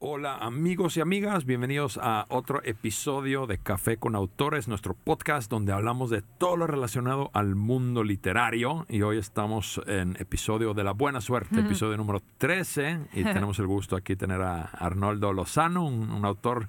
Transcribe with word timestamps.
Hola 0.00 0.36
amigos 0.36 0.96
y 0.96 1.00
amigas, 1.00 1.44
bienvenidos 1.44 1.98
a 2.00 2.24
otro 2.28 2.62
episodio 2.62 3.48
de 3.48 3.58
Café 3.58 3.96
con 3.96 4.14
Autores, 4.14 4.68
nuestro 4.68 4.94
podcast 4.94 5.50
donde 5.50 5.72
hablamos 5.72 6.08
de 6.08 6.22
todo 6.22 6.56
lo 6.56 6.68
relacionado 6.68 7.32
al 7.34 7.56
mundo 7.56 8.04
literario. 8.04 8.86
Y 8.88 9.02
hoy 9.02 9.18
estamos 9.18 9.80
en 9.88 10.14
episodio 10.20 10.72
de 10.72 10.84
la 10.84 10.92
buena 10.92 11.20
suerte, 11.20 11.58
episodio 11.58 11.96
número 11.96 12.22
13 12.38 13.08
y 13.12 13.24
tenemos 13.24 13.58
el 13.58 13.66
gusto 13.66 13.96
aquí 13.96 14.14
tener 14.14 14.40
a 14.40 14.66
Arnoldo 14.66 15.32
Lozano, 15.32 15.84
un, 15.84 16.12
un 16.12 16.24
autor 16.24 16.68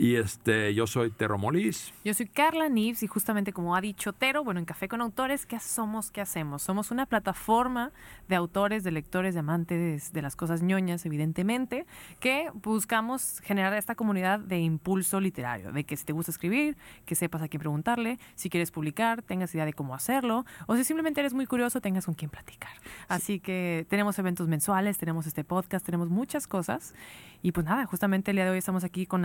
y 0.00 0.16
este, 0.16 0.72
yo 0.72 0.86
soy 0.86 1.10
Tero 1.10 1.36
Molís. 1.36 1.92
Yo 2.06 2.14
soy 2.14 2.26
Carla 2.26 2.70
Nives 2.70 3.02
y 3.02 3.06
justamente 3.06 3.52
como 3.52 3.76
ha 3.76 3.82
dicho 3.82 4.14
Tero, 4.14 4.42
bueno, 4.42 4.58
en 4.58 4.64
Café 4.64 4.88
con 4.88 5.02
Autores, 5.02 5.44
¿qué 5.44 5.60
somos? 5.60 6.10
¿Qué 6.10 6.22
hacemos? 6.22 6.62
Somos 6.62 6.90
una 6.90 7.04
plataforma 7.04 7.92
de 8.26 8.34
autores, 8.34 8.82
de 8.82 8.92
lectores, 8.92 9.34
de 9.34 9.40
amantes 9.40 10.14
de 10.14 10.22
las 10.22 10.36
cosas 10.36 10.62
ñoñas, 10.62 11.04
evidentemente, 11.04 11.84
que 12.18 12.50
buscamos 12.54 13.40
generar 13.44 13.74
esta 13.74 13.94
comunidad 13.94 14.40
de 14.40 14.60
impulso 14.60 15.20
literario, 15.20 15.70
de 15.70 15.84
que 15.84 15.98
si 15.98 16.06
te 16.06 16.14
gusta 16.14 16.30
escribir, 16.30 16.78
que 17.04 17.14
sepas 17.14 17.42
a 17.42 17.48
quién 17.48 17.60
preguntarle, 17.60 18.18
si 18.36 18.48
quieres 18.48 18.70
publicar, 18.70 19.20
tengas 19.20 19.54
idea 19.54 19.66
de 19.66 19.74
cómo 19.74 19.94
hacerlo, 19.94 20.46
o 20.66 20.76
si 20.76 20.84
simplemente 20.84 21.20
eres 21.20 21.34
muy 21.34 21.44
curioso, 21.44 21.82
tengas 21.82 22.06
con 22.06 22.14
quién 22.14 22.30
platicar. 22.30 22.72
Así 23.08 23.38
que 23.38 23.84
tenemos 23.90 24.18
eventos 24.18 24.48
mensuales, 24.48 24.96
tenemos 24.96 25.26
este 25.26 25.44
podcast, 25.44 25.84
tenemos 25.84 26.08
muchas 26.08 26.46
cosas. 26.46 26.94
Y 27.42 27.52
pues 27.52 27.66
nada, 27.66 27.86
justamente 27.86 28.30
el 28.30 28.36
día 28.36 28.44
de 28.44 28.50
hoy 28.50 28.58
estamos 28.58 28.84
aquí 28.84 29.06
con 29.06 29.24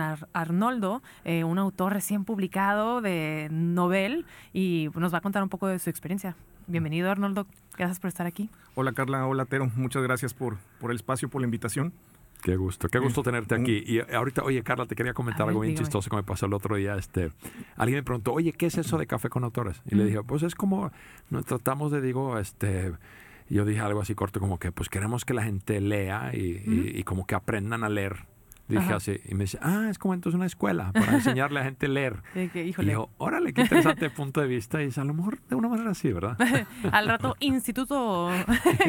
Arnoldo, 0.66 1.00
eh, 1.24 1.44
un 1.44 1.58
autor 1.58 1.92
recién 1.92 2.24
publicado 2.24 3.00
de 3.00 3.48
novel, 3.52 4.26
y 4.52 4.88
nos 4.96 5.14
va 5.14 5.18
a 5.18 5.20
contar 5.20 5.42
un 5.44 5.48
poco 5.48 5.68
de 5.68 5.78
su 5.78 5.90
experiencia. 5.90 6.34
Bienvenido 6.66 7.08
Arnoldo, 7.08 7.46
gracias 7.76 8.00
por 8.00 8.08
estar 8.08 8.26
aquí. 8.26 8.50
Hola 8.74 8.92
Carla, 8.92 9.26
hola 9.26 9.44
Tero, 9.44 9.70
muchas 9.76 10.02
gracias 10.02 10.34
por, 10.34 10.56
por 10.80 10.90
el 10.90 10.96
espacio, 10.96 11.28
por 11.28 11.40
la 11.40 11.44
invitación. 11.44 11.92
Qué 12.42 12.56
gusto, 12.56 12.88
qué 12.88 12.98
gusto 12.98 13.22
tenerte 13.22 13.54
aquí. 13.54 13.84
Y 13.86 14.00
ahorita, 14.12 14.42
oye, 14.42 14.62
Carla, 14.62 14.86
te 14.86 14.96
quería 14.96 15.14
comentar 15.14 15.48
algo 15.48 15.60
bien 15.60 15.76
chistoso 15.76 16.10
que 16.10 16.16
me 16.16 16.22
pasó 16.22 16.46
el 16.46 16.52
otro 16.52 16.76
día. 16.76 16.96
Este, 16.96 17.30
alguien 17.76 17.98
me 17.98 18.02
preguntó, 18.02 18.32
oye, 18.32 18.52
¿qué 18.52 18.66
es 18.66 18.76
eso 18.76 18.98
de 18.98 19.06
café 19.06 19.28
con 19.28 19.44
autores? 19.44 19.80
Y 19.86 19.94
le 19.94 20.04
dije, 20.04 20.22
pues 20.22 20.42
es 20.42 20.54
como, 20.54 20.90
nos 21.30 21.44
tratamos 21.44 21.92
de, 21.92 22.00
digo, 22.00 22.38
este, 22.38 22.92
yo 23.48 23.64
dije 23.64 23.80
algo 23.80 24.00
así 24.00 24.14
corto 24.14 24.40
como 24.40 24.58
que 24.58 24.72
pues 24.72 24.88
queremos 24.88 25.24
que 25.24 25.32
la 25.32 25.44
gente 25.44 25.80
lea 25.80 26.32
y, 26.34 26.62
y 26.66 27.04
como 27.04 27.24
que 27.24 27.36
aprendan 27.36 27.84
a 27.84 27.88
leer 27.88 28.26
Dije 28.68 28.92
así, 28.92 29.20
y 29.24 29.34
me 29.34 29.44
dice, 29.44 29.58
ah, 29.62 29.86
es 29.88 29.98
como 29.98 30.14
entonces 30.14 30.36
una 30.36 30.46
escuela 30.46 30.92
para 30.92 31.12
enseñarle 31.14 31.60
a 31.60 31.64
gente 31.64 31.86
a 31.86 31.88
leer. 31.88 32.22
Y, 32.34 32.72
yo, 32.84 33.10
órale, 33.18 33.52
qué 33.52 33.62
interesante 33.62 34.10
punto 34.10 34.40
de 34.40 34.48
vista. 34.48 34.82
Y 34.82 34.86
dice, 34.86 35.00
a 35.00 35.04
lo 35.04 35.14
mejor 35.14 35.40
de 35.42 35.54
una 35.54 35.68
manera 35.68 35.90
así, 35.90 36.12
¿verdad? 36.12 36.36
Al 36.92 37.06
rato, 37.06 37.36
Instituto 37.40 38.30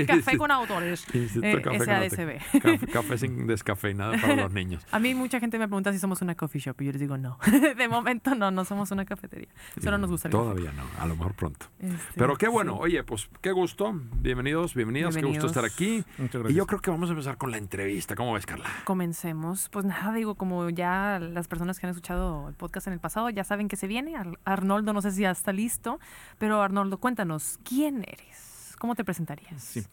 Café 0.08 0.38
con 0.38 0.52
Autores. 0.52 1.05
Instituto 1.14 1.48
eh, 1.48 1.61
Café 1.61 2.39
Café, 2.59 2.88
café, 2.88 3.17
sin 3.17 3.45
descafeinado 3.45 4.14
para 4.20 4.36
los 4.36 4.52
niños. 4.52 4.86
A 4.92 5.00
mí 5.00 5.14
mucha 5.14 5.39
gente 5.39 5.59
me 5.59 5.67
pregunta 5.67 5.92
si 5.94 6.00
somos 6.00 6.22
una 6.22 6.36
coffee 6.36 6.59
shop 6.59 6.81
y 6.81 6.86
yo 6.86 6.92
les 6.94 7.02
digo, 7.02 7.17
no. 7.17 7.38
de 7.78 7.88
momento 7.88 8.33
no, 8.36 8.50
no 8.50 8.66
somos 8.66 8.92
una 8.92 9.05
cafetería. 9.05 9.50
Solo 9.81 9.98
nos 9.98 10.09
gusta 10.09 10.28
el 10.28 10.31
Todavía 10.31 10.72
no, 10.72 10.83
a 11.00 11.05
lo 11.05 11.16
mejor 11.16 11.33
pronto. 11.36 11.67
Este, 11.80 11.98
Pero 12.16 12.36
qué 12.36 12.48
bueno, 12.48 12.78
oye, 12.78 13.03
pues 13.03 13.30
qué 13.42 13.52
gusto. 13.52 13.94
Bienvenidos, 14.22 14.73
bienvenidas, 14.73 15.16
qué 15.16 15.23
gusto 15.23 15.45
estar 15.45 15.66
aquí. 15.66 16.03
Muchas 16.17 16.42
gracias. 16.42 16.52
Y 16.52 16.55
yo 16.55 16.66
creo 16.66 16.80
que 16.80 16.89
vamos 16.89 17.09
a 17.09 17.14
empezar 17.14 17.38
con 17.38 17.52
la 17.52 17.58
entrevista. 17.58 18.16
¿Cómo 18.16 18.33
ves, 18.33 18.45
Carla? 18.45 18.70
Comencemos 18.83 19.67
pues 19.70 19.86
nada, 19.86 20.14
digo, 20.14 20.36
como 20.36 20.70
ya 20.70 21.20
las 21.20 21.48
personas 21.48 21.80
que 21.80 21.86
han 21.86 21.92
escuchado 21.92 22.50
el 22.50 22.56
podcast 22.56 22.88
en 22.88 22.94
el 22.94 23.00
pasado 23.00 23.30
ya 23.30 23.44
saben 23.44 23.68
que 23.68 23.76
se 23.76 23.88
viene. 23.88 24.16
Arnoldo, 24.46 24.94
no 24.94 25.02
sé 25.02 25.12
si 25.12 25.22
ya 25.22 25.32
está 25.32 25.54
listo, 25.54 26.00
pero 26.38 26.62
Arnoldo, 26.62 26.98
cuéntanos, 26.98 27.60
¿quién 27.64 28.04
eres? 28.08 28.76
¿Cómo 28.80 28.95
te 28.95 29.04
presentarías? 29.04 29.62
Sí, 29.62 29.86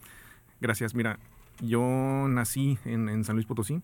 gracias. 0.61 0.93
Mira, 0.93 1.19
yo 1.61 1.81
nací 2.27 2.77
en, 2.85 3.23
San 3.23 3.35
Luis 3.35 3.45
Potosí, 3.45 3.81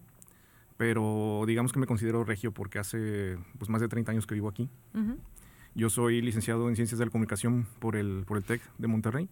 pero 0.77 1.43
digamos 1.47 1.71
que 1.71 1.79
me 1.79 1.87
considero 1.87 2.23
regio 2.23 2.51
porque 2.51 2.79
hace 2.79 3.37
pues, 3.57 3.69
más 3.69 3.81
de 3.81 3.87
30 3.87 4.11
años 4.11 4.27
que 4.27 4.35
vivo 4.35 4.49
aquí. 4.49 4.69
Yo 5.73 5.89
soy 5.89 6.21
licenciado 6.21 6.67
en 6.69 6.75
Ciencias 6.75 6.99
de 6.99 7.05
la 7.05 7.11
Comunicación 7.11 7.65
por 7.79 7.95
el, 7.95 8.23
por 8.27 8.37
el 8.37 8.43
TEC 8.43 8.61
de 8.77 8.87
Monterrey 8.87 9.29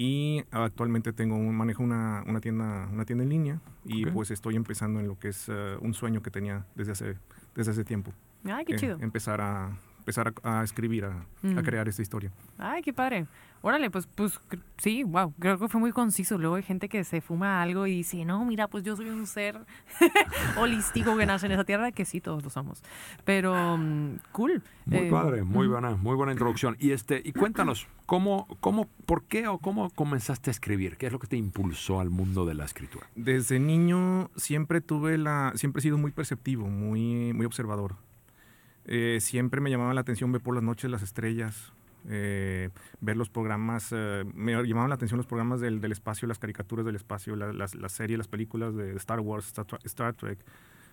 y 0.00 0.44
actualmente 0.52 1.12
tengo 1.12 1.34
un, 1.34 1.56
manejo 1.56 1.82
una, 1.82 2.22
una, 2.24 2.40
tienda 2.40 2.88
una 2.92 3.04
tienda 3.04 3.24
en 3.24 3.30
línea 3.30 3.60
y 3.84 4.06
pues 4.06 4.30
estoy 4.30 4.54
empezando 4.54 5.00
en 5.00 5.08
lo 5.08 5.18
que 5.18 5.28
es 5.28 5.48
eh, 5.48 5.76
un 5.80 5.92
sueño 5.92 6.22
que 6.22 6.30
tenía 6.30 6.64
desde 6.76 6.92
hace 6.92 7.16
desde 7.56 7.72
hace 7.72 7.84
tiempo. 7.84 8.12
Ay 8.44 8.64
qué 8.64 8.76
chido. 8.76 8.96
empezar 9.00 9.40
a 9.40 9.76
empezar 10.08 10.32
a, 10.42 10.64
escribir 10.64 11.04
a, 11.04 11.26
a, 11.56 11.62
crear 11.62 11.88
esta 11.88 12.02
historia 12.02 12.32
ay 12.58 12.82
qué 12.82 12.92
padre 12.92 13.26
Órale, 13.60 13.90
pues, 13.90 14.06
pues 14.06 14.38
sí, 14.76 15.02
wow, 15.02 15.34
creo 15.38 15.58
que 15.58 15.68
fue 15.68 15.80
muy 15.80 15.90
conciso. 15.90 16.38
Luego 16.38 16.54
hay 16.54 16.62
gente 16.62 16.88
que 16.88 17.02
se 17.02 17.20
fuma 17.20 17.60
algo 17.60 17.88
y 17.88 17.96
dice, 17.96 18.24
no, 18.24 18.44
mira, 18.44 18.68
pues 18.68 18.84
yo 18.84 18.94
soy 18.94 19.08
un 19.08 19.26
ser 19.26 19.58
holístico 20.56 21.16
que 21.16 21.26
nace 21.26 21.46
en 21.46 21.52
esa 21.52 21.64
tierra, 21.64 21.90
que 21.90 22.04
sí, 22.04 22.20
todos 22.20 22.44
lo 22.44 22.50
somos. 22.50 22.84
Pero, 23.24 23.76
mm, 23.76 24.18
cool. 24.30 24.62
Muy 24.86 24.98
eh, 24.98 25.10
padre, 25.10 25.42
muy 25.42 25.66
buena, 25.66 25.96
muy 25.96 26.14
buena 26.14 26.32
introducción. 26.32 26.76
Y 26.78 26.92
este, 26.92 27.20
y 27.24 27.32
cuéntanos, 27.32 27.88
¿cómo, 28.06 28.46
cómo, 28.60 28.88
por 29.06 29.24
qué 29.24 29.48
o 29.48 29.58
cómo 29.58 29.90
comenzaste 29.90 30.50
a 30.50 30.52
escribir? 30.52 30.96
¿Qué 30.96 31.06
es 31.06 31.12
lo 31.12 31.18
que 31.18 31.26
te 31.26 31.36
impulsó 31.36 31.98
al 31.98 32.10
mundo 32.10 32.46
de 32.46 32.54
la 32.54 32.64
escritura? 32.64 33.08
Desde 33.16 33.58
niño 33.58 34.30
siempre 34.36 34.80
tuve 34.80 35.18
la, 35.18 35.52
siempre 35.56 35.80
he 35.80 35.82
sido 35.82 35.98
muy 35.98 36.12
perceptivo, 36.12 36.68
muy, 36.68 37.32
muy 37.32 37.44
observador. 37.44 37.96
Eh, 38.88 39.18
siempre 39.20 39.60
me 39.60 39.70
llamaba 39.70 39.94
la 39.94 40.00
atención 40.00 40.32
ver 40.32 40.40
por 40.40 40.54
las 40.54 40.64
noches 40.64 40.90
las 40.90 41.02
estrellas, 41.02 41.72
eh, 42.10 42.70
ver 43.02 43.18
los 43.18 43.28
programas, 43.28 43.88
eh, 43.92 44.24
me 44.34 44.52
llamaban 44.64 44.88
la 44.88 44.94
atención 44.94 45.18
los 45.18 45.26
programas 45.26 45.60
del, 45.60 45.80
del 45.82 45.92
espacio, 45.92 46.26
las 46.26 46.38
caricaturas 46.38 46.86
del 46.86 46.96
espacio, 46.96 47.36
las, 47.36 47.74
las, 47.74 47.92
series, 47.92 48.16
las 48.16 48.28
películas 48.28 48.74
de 48.74 48.96
Star 48.96 49.20
Wars, 49.20 49.52
Star, 49.84 50.14
Trek, 50.14 50.38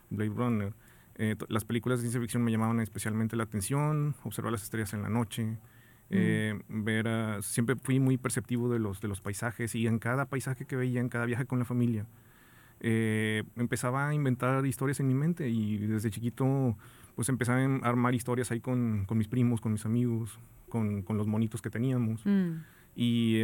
Blade 0.10 0.32
Runner. 0.36 0.74
Eh, 1.18 1.38
las 1.48 1.64
películas 1.64 2.00
de 2.00 2.04
ciencia 2.04 2.20
ficción 2.20 2.44
me 2.44 2.52
llamaban 2.52 2.82
especialmente 2.82 3.38
la 3.38 3.44
atención, 3.44 4.16
observar 4.24 4.52
las 4.52 4.64
estrellas 4.64 4.94
en 4.94 5.04
la 5.04 5.10
noche, 5.10 5.58
mm. 6.10 6.84
ver, 6.84 7.44
siempre 7.44 7.78
fui 7.78 8.02
muy 8.02 8.18
perceptivo 8.18 8.70
de 8.70 8.80
los, 8.80 9.00
de 9.00 9.08
los 9.08 9.22
paisajes 9.22 9.74
y 9.74 9.88
en 9.88 10.00
cada 10.00 10.26
paisaje 10.26 10.66
que 10.66 10.76
veía, 10.76 11.00
en 11.00 11.08
cada 11.08 11.26
viaje 11.26 11.46
con 11.46 11.60
la 11.60 11.66
familia, 11.66 12.06
empezaba 12.80 14.10
a 14.10 14.14
inventar 14.14 14.66
historias 14.66 15.00
en 15.00 15.08
mi 15.08 15.16
mente 15.16 15.50
y 15.50 15.78
desde 15.78 16.12
chiquito 16.12 16.78
pues 17.16 17.30
empecé 17.30 17.52
a 17.52 17.66
armar 17.84 18.14
historias 18.14 18.52
ahí 18.52 18.60
con, 18.60 19.06
con 19.06 19.18
mis 19.18 19.28
primos, 19.28 19.62
con 19.62 19.72
mis 19.72 19.86
amigos, 19.86 20.38
con, 20.70 21.02
con 21.02 21.18
los 21.18 21.28
monitos 21.28 21.62
que 21.62 21.70
teníamos. 21.70 22.26
Mm. 22.26 22.52
Y 22.96 23.42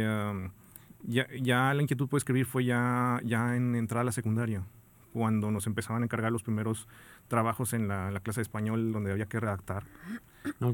ya, 1.04 1.26
ya, 1.40 1.74
la 1.74 1.82
inquietud 1.82 2.08
por 2.08 2.18
escribir 2.18 2.46
fue 2.46 2.64
ya, 2.64 3.20
ya 3.24 3.56
en 3.56 3.74
entrada 3.74 4.02
a 4.02 4.04
la 4.04 4.12
secundaria, 4.12 4.62
cuando 5.12 5.50
nos 5.50 5.66
empezaban 5.66 6.02
a 6.02 6.04
encargar 6.04 6.32
los 6.32 6.42
primeros 6.42 6.88
trabajos 7.28 7.72
en 7.72 7.88
la, 7.88 8.10
la 8.10 8.20
clase 8.20 8.40
de 8.40 8.42
español 8.42 8.92
donde 8.92 9.12
había 9.12 9.26
que 9.26 9.40
redactar. 9.40 9.84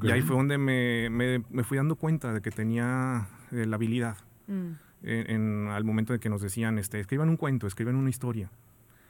Y 0.02 0.10
ahí 0.10 0.22
fue 0.22 0.36
donde 0.36 0.58
me, 0.58 1.08
me, 1.10 1.44
me, 1.50 1.64
fui 1.64 1.76
dando 1.76 1.96
cuenta 1.96 2.32
de 2.32 2.40
que 2.40 2.50
tenía 2.50 3.28
eh, 3.52 3.66
la 3.66 3.76
habilidad. 3.76 4.16
Mm. 4.46 4.72
En, 5.02 5.68
al 5.68 5.84
momento 5.84 6.12
de 6.12 6.18
que 6.18 6.28
nos 6.28 6.42
decían, 6.42 6.78
este, 6.78 7.00
escriban 7.00 7.28
un 7.28 7.36
cuento, 7.36 7.66
escriban 7.66 7.94
una 7.96 8.10
historia. 8.10 8.50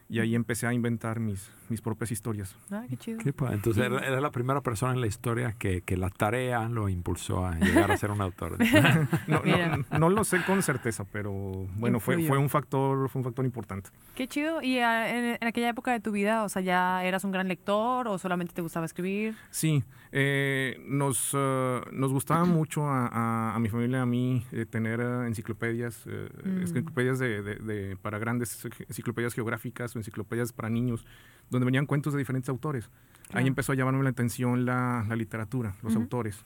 Y 0.09 0.21
ahí 0.21 0.35
empecé 0.35 0.67
a 0.67 0.73
inventar 0.73 1.21
mis, 1.21 1.51
mis 1.69 1.83
propias 1.83 2.11
historias. 2.11 2.57
Ah, 2.71 2.85
qué 2.89 2.97
chido. 2.97 3.19
Entonces 3.51 3.85
era, 3.85 4.21
la 4.21 4.31
primera 4.31 4.63
persona 4.63 4.93
en 4.93 5.01
la 5.01 5.07
historia 5.07 5.55
que, 5.59 5.83
que, 5.83 5.97
la 5.97 6.09
tarea 6.09 6.67
lo 6.69 6.89
impulsó 6.89 7.45
a 7.45 7.55
llegar 7.59 7.91
a 7.91 7.97
ser 7.97 8.11
un 8.11 8.21
autor. 8.21 8.57
no, 9.27 9.43
no, 9.45 9.99
no, 9.99 10.09
lo 10.09 10.25
sé 10.25 10.43
con 10.47 10.63
certeza, 10.63 11.05
pero 11.05 11.33
bueno, 11.77 12.01
fue, 12.01 12.27
fue, 12.27 12.39
un 12.39 12.49
factor, 12.49 13.09
fue 13.11 13.21
un 13.21 13.25
factor 13.25 13.45
importante. 13.45 13.91
Qué 14.15 14.27
chido. 14.29 14.63
¿Y 14.63 14.79
ah, 14.79 15.15
en, 15.15 15.37
en, 15.41 15.47
aquella 15.47 15.69
época 15.69 15.93
de 15.93 16.01
tu 16.01 16.11
vida, 16.11 16.45
o 16.45 16.49
sea, 16.49 16.63
ya 16.63 17.05
eras 17.05 17.25
un 17.25 17.33
gran 17.33 17.49
lector 17.49 18.09
o 18.09 18.19
solamente 18.19 18.55
te 18.55 18.63
gustaba 18.63 18.87
escribir? 18.87 19.35
Sí, 19.51 19.85
eh, 20.11 20.81
nos, 20.87 21.35
uh, 21.35 21.83
nos 21.93 22.13
gustaba 22.13 22.45
mucho 22.47 22.87
a, 22.87 23.55
a, 23.55 23.59
mi 23.59 23.69
familia, 23.69 24.03
a 24.03 24.07
mí, 24.07 24.45
eh, 24.53 24.65
tener 24.65 25.01
uh, 25.01 25.23
enciclopedias, 25.25 26.07
uh, 26.07 26.49
enciclopedias 26.61 27.19
de, 27.19 27.43
de, 27.43 27.55
de, 27.57 27.97
para 27.97 28.19
grandes 28.19 28.65
enciclopedias 28.89 29.35
geográficas 29.35 29.95
enciclopedias 29.99 30.53
para 30.53 30.71
niños, 30.71 31.07
donde 31.51 31.65
venían 31.65 31.87
cuentos 31.87 32.13
de 32.13 32.19
diferentes 32.19 32.49
autores. 32.49 32.91
Ahí 33.33 33.47
empezó 33.47 33.73
a 33.73 33.75
llamarme 33.75 34.03
la 34.05 34.11
atención 34.11 34.65
la, 34.65 35.05
la 35.09 35.17
literatura, 35.17 35.75
los 35.83 35.95
autores. 35.97 36.45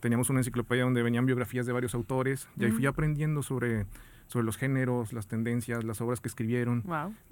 Teníamos 0.00 0.30
una 0.30 0.40
enciclopedia 0.40 0.84
donde 0.84 1.02
venían 1.02 1.26
biografías 1.26 1.66
de 1.66 1.72
varios 1.72 1.94
autores 1.94 2.48
y 2.56 2.64
ahí 2.64 2.72
fui 2.72 2.86
aprendiendo 2.86 3.42
sobre, 3.42 3.86
sobre 4.26 4.44
los 4.44 4.56
géneros, 4.56 5.12
las 5.12 5.26
tendencias, 5.26 5.84
las 5.84 6.00
obras 6.00 6.20
que 6.20 6.28
escribieron. 6.28 6.82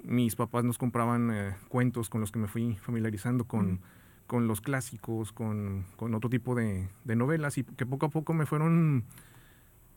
Mis 0.03 0.35
papás 0.35 0.63
nos 0.63 0.77
compraban 0.77 1.31
eh, 1.33 1.55
cuentos 1.67 2.09
con 2.09 2.21
los 2.21 2.31
que 2.31 2.39
me 2.39 2.47
fui 2.47 2.77
familiarizando 2.81 3.45
con, 3.45 3.81
con 4.27 4.47
los 4.47 4.61
clásicos, 4.61 5.33
con, 5.33 5.85
con 5.97 6.13
otro 6.13 6.29
tipo 6.29 6.55
de, 6.55 6.87
de, 7.03 7.15
novelas 7.15 7.57
y 7.57 7.63
que 7.63 7.85
poco 7.85 8.05
a 8.05 8.09
poco 8.09 8.33
me 8.33 8.45
fueron 8.45 9.03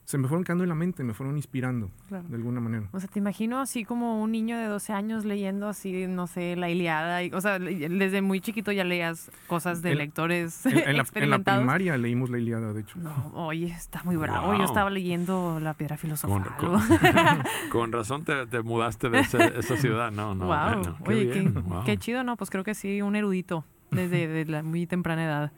se 0.05 0.19
me 0.19 0.29
fueron 0.29 0.45
quedando 0.45 0.65
en 0.65 0.69
la 0.69 0.75
mente, 0.75 1.03
me 1.03 1.15
fueron 1.15 1.37
inspirando 1.37 1.91
Claro. 2.09 2.25
de 2.29 2.37
alguna 2.37 2.61
manera. 2.61 2.89
O 2.93 3.01
sea, 3.01 3.09
te 3.09 3.19
imagino 3.19 3.59
así 3.61 3.85
como 3.85 4.23
un 4.23 4.33
niño 4.33 4.59
de 4.59 4.67
12 4.67 4.93
años 4.93 5.25
leyendo 5.25 5.67
así, 5.69 6.06
no 6.06 6.27
sé, 6.27 6.56
la 6.56 6.69
Iliada. 6.69 7.23
y- 7.23 7.31
o 7.33 7.41
sea, 7.41 7.59
desde 7.59 8.21
muy 8.21 8.41
chiquito 8.41 8.71
ya 8.71 8.85
leías 8.85 9.31
cosas 9.47 9.81
de 9.81 9.93
En- 9.93 9.99
lectores 9.99 10.67
En, 10.67 10.73
en 10.73 10.77
la, 10.85 10.91
en 10.91 10.97
la 10.97 11.03
experimentados. 11.03 11.61
primaria 11.61 11.97
leímos 11.97 12.29
la 12.29 12.39
Iliada, 12.39 12.73
de 12.75 12.81
hecho. 12.83 12.99
No, 12.99 13.31
oye, 13.35 13.67
está 13.69 14.03
muy 14.05 14.17
bravo. 14.17 14.49
Wow. 14.49 14.59
Yo 14.59 14.65
estaba 14.65 14.91
leyendo 14.91 15.59
La 15.61 15.73
Piedra 15.75 15.97
Filosofal. 15.97 16.45
con- 16.59 16.81
con 17.71 17.93
razón 17.93 18.25
te, 18.25 18.47
te 18.47 18.61
mudaste 18.62 19.09
de 19.09 19.21
ese- 19.21 19.59
esa 19.59 19.77
ciudad. 19.77 20.11
No, 20.12 20.35
no. 20.35 20.47
wow. 20.47 20.56
bueno, 20.56 20.99
qué 21.05 21.11
Oye, 21.11 21.31
qué, 21.31 21.41
wow. 21.49 21.85
qué 21.85 21.97
chido, 21.97 22.23
¿no? 22.25 22.37
Pues 22.37 22.51
creo 22.51 22.62
que 22.65 22.75
sí, 22.75 23.01
un 23.03 23.17
erudito 23.17 23.65
desde 23.91 24.27
de 24.29 24.45
la 24.45 24.62
muy 24.62 24.87
temprana 24.87 25.25
edad. 25.25 25.53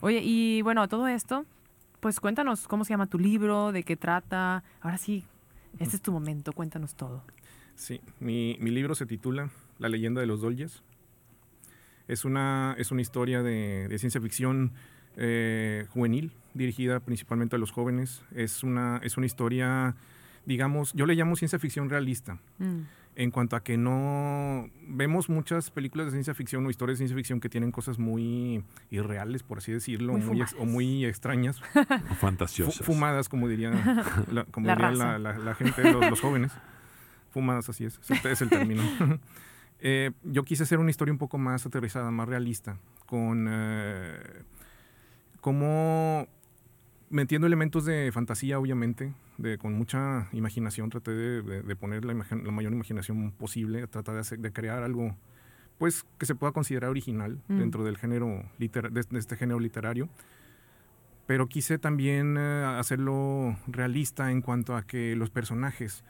Oye, 0.00 0.20
y 0.22 0.62
bueno, 0.62 0.80
a 0.82 0.88
todo 0.88 1.06
esto, 1.08 1.44
pues 2.04 2.20
cuéntanos 2.20 2.68
cómo 2.68 2.84
se 2.84 2.90
llama 2.90 3.06
tu 3.06 3.18
libro, 3.18 3.72
de 3.72 3.82
qué 3.82 3.96
trata. 3.96 4.62
Ahora 4.82 4.98
sí, 4.98 5.24
este 5.78 5.96
es 5.96 6.02
tu 6.02 6.12
momento, 6.12 6.52
cuéntanos 6.52 6.94
todo. 6.96 7.24
Sí, 7.76 8.02
mi, 8.20 8.58
mi 8.60 8.70
libro 8.70 8.94
se 8.94 9.06
titula 9.06 9.48
La 9.78 9.88
leyenda 9.88 10.20
de 10.20 10.26
los 10.26 10.42
Dolyas. 10.42 10.82
Es 12.06 12.26
una, 12.26 12.74
es 12.76 12.92
una 12.92 13.00
historia 13.00 13.42
de, 13.42 13.88
de 13.88 13.98
ciencia 13.98 14.20
ficción 14.20 14.72
eh, 15.16 15.86
juvenil, 15.94 16.32
dirigida 16.52 17.00
principalmente 17.00 17.56
a 17.56 17.58
los 17.58 17.70
jóvenes. 17.70 18.22
Es 18.34 18.62
una, 18.62 19.00
es 19.02 19.16
una 19.16 19.24
historia, 19.24 19.96
digamos, 20.44 20.92
yo 20.92 21.06
le 21.06 21.14
llamo 21.14 21.36
ciencia 21.36 21.58
ficción 21.58 21.88
realista, 21.88 22.38
Mm, 22.58 22.80
en 23.16 23.30
cuanto 23.30 23.54
a 23.56 23.62
que 23.62 23.76
no 23.76 24.68
vemos 24.88 25.28
muchas 25.28 25.70
películas 25.70 26.06
de 26.06 26.12
ciencia 26.12 26.34
ficción 26.34 26.66
o 26.66 26.70
historias 26.70 26.98
de 26.98 27.02
ciencia 27.02 27.16
ficción 27.16 27.40
que 27.40 27.48
tienen 27.48 27.70
cosas 27.70 27.98
muy 27.98 28.64
irreales, 28.90 29.42
por 29.42 29.58
así 29.58 29.70
decirlo, 29.72 30.14
Muy 30.14 30.22
muy 30.22 30.42
ex- 30.42 30.56
o 30.58 30.64
muy 30.64 31.04
extrañas, 31.04 31.60
Fantasiosas. 32.20 32.84
fumadas, 32.84 33.28
como 33.28 33.46
diría 33.48 33.70
la, 34.32 34.44
como 34.44 34.66
La 34.66 34.74
diría 34.74 34.90
la, 34.90 35.18
la- 35.18 35.38
la 35.38 35.54
gente, 35.54 35.92
los, 35.92 36.10
los 36.10 36.20
jóvenes. 36.20 36.52
Fumadas, 37.30 37.68
así 37.68 37.84
es. 37.84 37.98
Ese 38.08 38.30
es 38.32 38.42
el 38.42 38.48
término. 38.50 38.82
Eh, 39.86 40.12
yo 40.22 40.44
quise 40.44 40.62
hacer 40.62 40.78
una 40.78 40.88
historia 40.88 41.12
un 41.12 41.18
poco 41.18 41.36
más 41.36 41.66
aterrizada, 41.66 42.10
más 42.10 42.26
realista, 42.26 42.78
con 43.04 43.46
eh, 43.50 44.16
como 45.42 46.26
metiendo 47.14 47.46
elementos 47.46 47.84
de 47.84 48.10
fantasía, 48.12 48.58
obviamente, 48.58 49.12
de, 49.38 49.56
con 49.58 49.72
mucha 49.74 50.28
imaginación. 50.32 50.90
Traté 50.90 51.12
de, 51.12 51.42
de- 51.42 51.62
de 51.62 51.76
poner 51.76 52.04
la, 52.04 52.12
imagi- 52.12 52.42
la 52.42 52.50
mayor 52.50 52.72
imaginación 52.72 53.30
posible, 53.32 53.86
tratar 53.86 54.14
de, 54.16 54.20
hacer- 54.20 54.52
crear 54.52 54.82
algo 54.82 55.16
pues 55.78 56.04
que 56.18 56.26
se 56.26 56.34
pueda 56.34 56.52
considerar 56.52 56.90
original 56.90 57.40
Mm. 57.48 57.58
dentro 57.58 57.84
del 57.84 57.96
género 57.98 58.44
litera- 58.58 58.90
de, 58.90 59.00
este 59.18 59.36
género 59.36 59.58
literario 59.60 60.08
pero 61.26 61.48
quise 61.48 61.78
también 61.78 62.36
eh, 62.38 62.64
hacerlo 62.78 63.56
realista 63.66 64.30
en 64.30 64.42
cuanto 64.42 64.76
a 64.76 64.82
que 64.82 65.16
los 65.16 65.30
personajes 65.30 66.04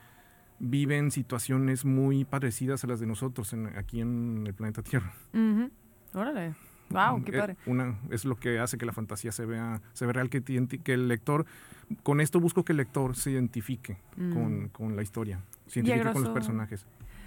viven 0.58 1.10
situaciones 1.12 1.84
muy 1.84 2.24
parecidas 2.24 2.82
a 2.84 2.88
las 2.88 2.98
de 3.00 3.06
nosotros 3.06 3.52
en- 3.52 3.68
aquí 3.78 4.00
en 4.00 4.44
el 4.46 4.54
planeta 4.54 4.82
Tierra. 4.82 5.12
ujú. 5.32 5.70
Órale. 6.14 6.54
Wow, 6.90 7.25
qué 7.25 7.36
Eh, 7.36 7.40
padre. 7.40 7.56
Una, 7.66 7.98
es 8.10 8.25
lo 8.25 8.36
que 8.36 8.58
hace 8.58 8.78
que 8.78 8.86
la 8.86 8.92
fantasía 8.92 9.32
se 9.32 9.46
vea, 9.46 9.81
se 9.92 10.06
vea 10.06 10.12
real, 10.12 10.31
que, 10.31 10.42
que 10.42 10.92
el 10.94 11.08
lector, 11.08 11.46
con 12.02 12.20
esto 12.20 12.40
busco 12.40 12.64
que 12.64 12.72
el 12.72 12.78
lector 12.78 13.16
se 13.16 13.31
identifique 13.32 13.96
con, 14.16 14.64
Mm. 14.64 14.69
con 14.69 14.96
la 14.96 15.02
historia, 15.02 15.40
se 15.66 15.81
identifique 15.81 16.12
con 16.12 16.22
los 16.25 16.32
personajes. 16.32 16.86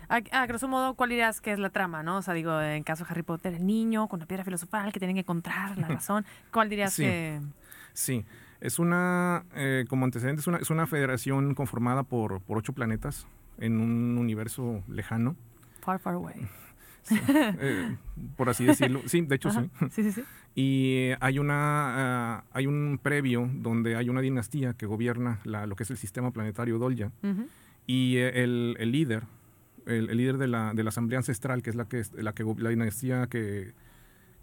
A, 0.09 0.21
a 0.31 0.45
grosso 0.45 0.69
modo, 0.69 0.93
¿cuál 0.93 1.09
dirías 1.09 1.41
que 1.41 1.51
es 1.51 1.59
la 1.59 1.69
trama, 1.69 2.01
no? 2.01 2.17
O 2.17 2.21
sea, 2.21 2.33
digo, 2.33 2.61
en 2.61 2.83
caso 2.83 3.03
de 3.03 3.11
Harry 3.11 3.23
Potter, 3.23 3.53
el 3.55 3.65
niño 3.67 4.07
con 4.07 4.19
la 4.21 4.25
piedra 4.25 4.45
filosofal 4.45 4.93
que 4.93 4.99
tienen 4.99 5.15
que 5.17 5.21
encontrar 5.21 5.77
la 5.77 5.87
razón. 5.99 6.25
¿Cuál 6.51 6.69
dirías 6.69 6.93
Sí. 6.93 7.03
que...? 7.03 7.41
Sí, 7.93 8.23
es 8.61 8.79
una, 8.79 9.43
eh, 9.55 9.85
como 9.89 10.05
antecedente, 10.05 10.39
es 10.39 10.47
una, 10.47 10.59
es 10.59 10.69
una 10.69 10.87
federación 10.87 11.55
conformada 11.55 12.03
por, 12.03 12.39
por 12.41 12.57
ocho 12.57 12.71
planetas 12.73 13.27
en 13.57 13.81
un 13.81 14.17
universo 14.17 14.81
lejano. 14.87 15.35
Far, 15.81 15.99
far 15.99 16.13
away. 16.13 16.47
Eh, 17.11 17.95
por 18.35 18.49
así 18.49 18.65
decirlo. 18.65 19.01
Sí, 19.05 19.21
de 19.21 19.35
hecho 19.35 19.49
Ajá. 19.49 19.63
sí. 19.63 19.85
Sí, 19.91 20.03
sí, 20.03 20.11
sí. 20.11 20.23
Y 20.55 21.09
hay 21.19 21.39
una 21.39 21.53
ah, 22.37 22.43
hay 22.51 22.65
un 22.67 22.99
previo 23.01 23.49
donde 23.53 23.95
hay 23.95 24.09
una 24.09 24.21
dinastía 24.21 24.73
que 24.73 24.85
gobierna 24.85 25.39
la- 25.43 25.67
lo 25.67 25.75
que 25.75 25.83
es 25.83 25.91
el 25.91 25.97
sistema 25.97 26.31
planetario 26.31 26.79
Dolya 26.79 27.11
Ujú. 27.23 27.47
y 27.85 28.17
eh, 28.17 28.43
el, 28.43 28.75
el 28.79 28.91
líder 28.91 29.23
el, 29.85 30.09
el 30.09 30.17
líder 30.17 30.37
de 30.37 30.47
la, 30.47 30.73
de 30.73 30.83
la 30.83 30.89
asamblea 30.89 31.19
ancestral 31.19 31.61
que 31.61 31.69
es 31.69 31.75
la 31.75 31.85
que 31.85 32.01
la 32.15 32.33
que 32.33 32.43
la 32.57 32.69
dinastía 32.69 33.27
que, 33.27 33.73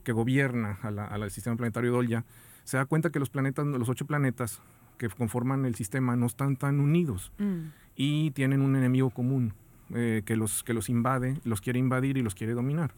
que 0.05 0.13
gobierna 0.13 0.79
a 0.83 0.91
la- 0.91 1.05
a 1.07 1.15
al 1.15 1.31
sistema 1.31 1.57
planetario 1.57 1.91
Dolya 1.93 2.25
se 2.63 2.77
da 2.77 2.87
cuenta 2.87 3.11
que 3.11 3.19
los 3.19 3.29
planetas 3.31 3.67
los 3.67 3.89
ocho 3.89 4.07
planetas 4.07 4.61
que 4.99 5.09
conforman 5.09 5.65
el 5.65 5.75
sistema 5.75 6.15
no 6.15 6.27
están 6.27 6.57
tan 6.57 6.79
unidos 6.79 7.33
Mm. 7.39 7.59
y 7.97 8.31
tienen 8.31 8.61
un 8.61 8.77
enemigo 8.77 9.11
común 9.11 9.53
eh, 9.95 10.23
que, 10.25 10.37
los, 10.37 10.63
que 10.65 10.75
los 10.75 10.89
invade, 10.89 11.39
los 11.45 11.61
quiere 11.61 11.79
invadir 11.79 12.17
y 12.17 12.23
los 12.23 12.35
quiere 12.35 12.53
dominar. 12.53 12.93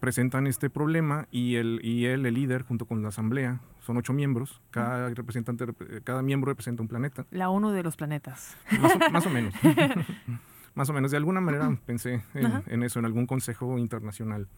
Presentan 0.00 0.46
este 0.46 0.68
problema 0.70 1.28
y, 1.30 1.54
el, 1.56 1.80
y 1.82 2.06
él, 2.06 2.26
el 2.26 2.34
líder, 2.34 2.62
junto 2.62 2.84
con 2.84 3.02
la 3.02 3.08
asamblea, 3.08 3.60
son 3.80 3.96
ocho 3.96 4.12
miembros, 4.12 4.60
cada, 4.70 5.08
representante, 5.10 5.66
rep- 5.66 6.02
cada 6.04 6.20
miembro 6.22 6.50
representa 6.50 6.82
un 6.82 6.88
planeta, 6.88 7.24
La 7.30 7.48
ONU 7.48 7.70
de 7.70 7.82
los 7.82 7.96
planetas. 7.96 8.56
más 8.80 8.94
o, 8.96 9.10
más 9.10 9.26
o 9.26 9.30
menos. 9.30 9.54
más 10.74 10.88
o 10.90 10.92
menos, 10.92 11.10
de 11.10 11.16
alguna 11.16 11.40
manera 11.40 11.78
pensé 11.86 12.22
en, 12.34 12.82
eso, 12.82 12.98
en 12.98 13.04
algún 13.04 13.26
consejo 13.26 13.78
internacional 13.78 14.48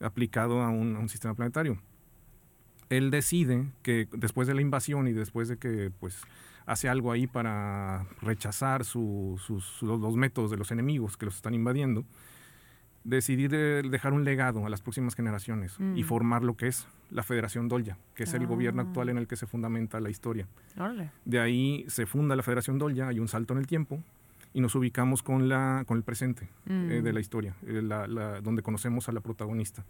aplicado 0.00 0.62
a 0.62 0.70
un, 0.70 0.96
a 0.96 0.98
un 0.98 1.08
sistema 1.08 1.34
planetario. 1.34 1.78
Él 2.90 3.10
decide 3.10 3.64
que 3.82 4.08
después 4.12 4.46
de 4.48 4.54
la 4.54 4.60
invasión 4.60 5.08
y 5.08 5.12
después 5.12 5.48
de 5.48 5.56
que 5.56 5.90
pues, 6.00 6.20
hace 6.66 6.88
algo 6.88 7.12
ahí 7.12 7.26
para 7.26 8.04
rechazar 8.20 8.84
su- 8.84 9.40
sus, 9.44 9.80
los 9.82 10.16
métodos 10.16 10.50
de 10.50 10.56
los 10.56 10.70
enemigos 10.72 11.16
que 11.16 11.24
los 11.26 11.36
están 11.36 11.54
invadiendo, 11.54 12.04
decidir 13.04 13.50
dejar 13.50 14.12
un 14.12 14.24
legado 14.24 14.66
a 14.66 14.68
las 14.68 14.82
próximas 14.82 15.14
generaciones 15.14 15.76
y 15.94 16.02
Mm. 16.02 16.06
formar 16.06 16.42
lo 16.42 16.54
que 16.56 16.66
es 16.66 16.86
la 17.10 17.22
Federación 17.22 17.66
Dolya, 17.68 17.96
que 18.14 18.24
es 18.24 18.34
el 18.34 18.46
gobierno 18.46 18.82
Ah. 18.82 18.84
actual 18.84 19.08
en 19.08 19.16
el 19.18 19.26
que 19.26 19.36
se 19.36 19.46
fundamenta 19.46 20.00
la 20.00 20.10
historia. 20.10 20.46
De 21.24 21.40
ahí 21.40 21.84
se 21.88 22.04
funda 22.06 22.36
la 22.36 22.42
Federación 22.42 22.78
Dolya, 22.78 23.08
hay 23.08 23.18
un 23.18 23.26
salto 23.28 23.54
en 23.54 23.60
el 23.60 23.66
tiempo 23.66 24.02
y 24.52 24.60
nos 24.60 24.74
ubicamos 24.74 25.22
con, 25.22 25.48
la, 25.48 25.84
con 25.86 25.96
el 25.96 26.02
presente 26.04 26.48
eh, 26.66 27.00
de 27.02 27.10
Mm. 27.10 27.14
la 27.14 27.20
historia, 27.20 27.54
eh, 27.66 27.80
la- 27.82 28.06
la- 28.06 28.40
donde 28.42 28.62
conocemos 28.62 29.08
a 29.08 29.12
la 29.12 29.20
protagonista. 29.20 29.82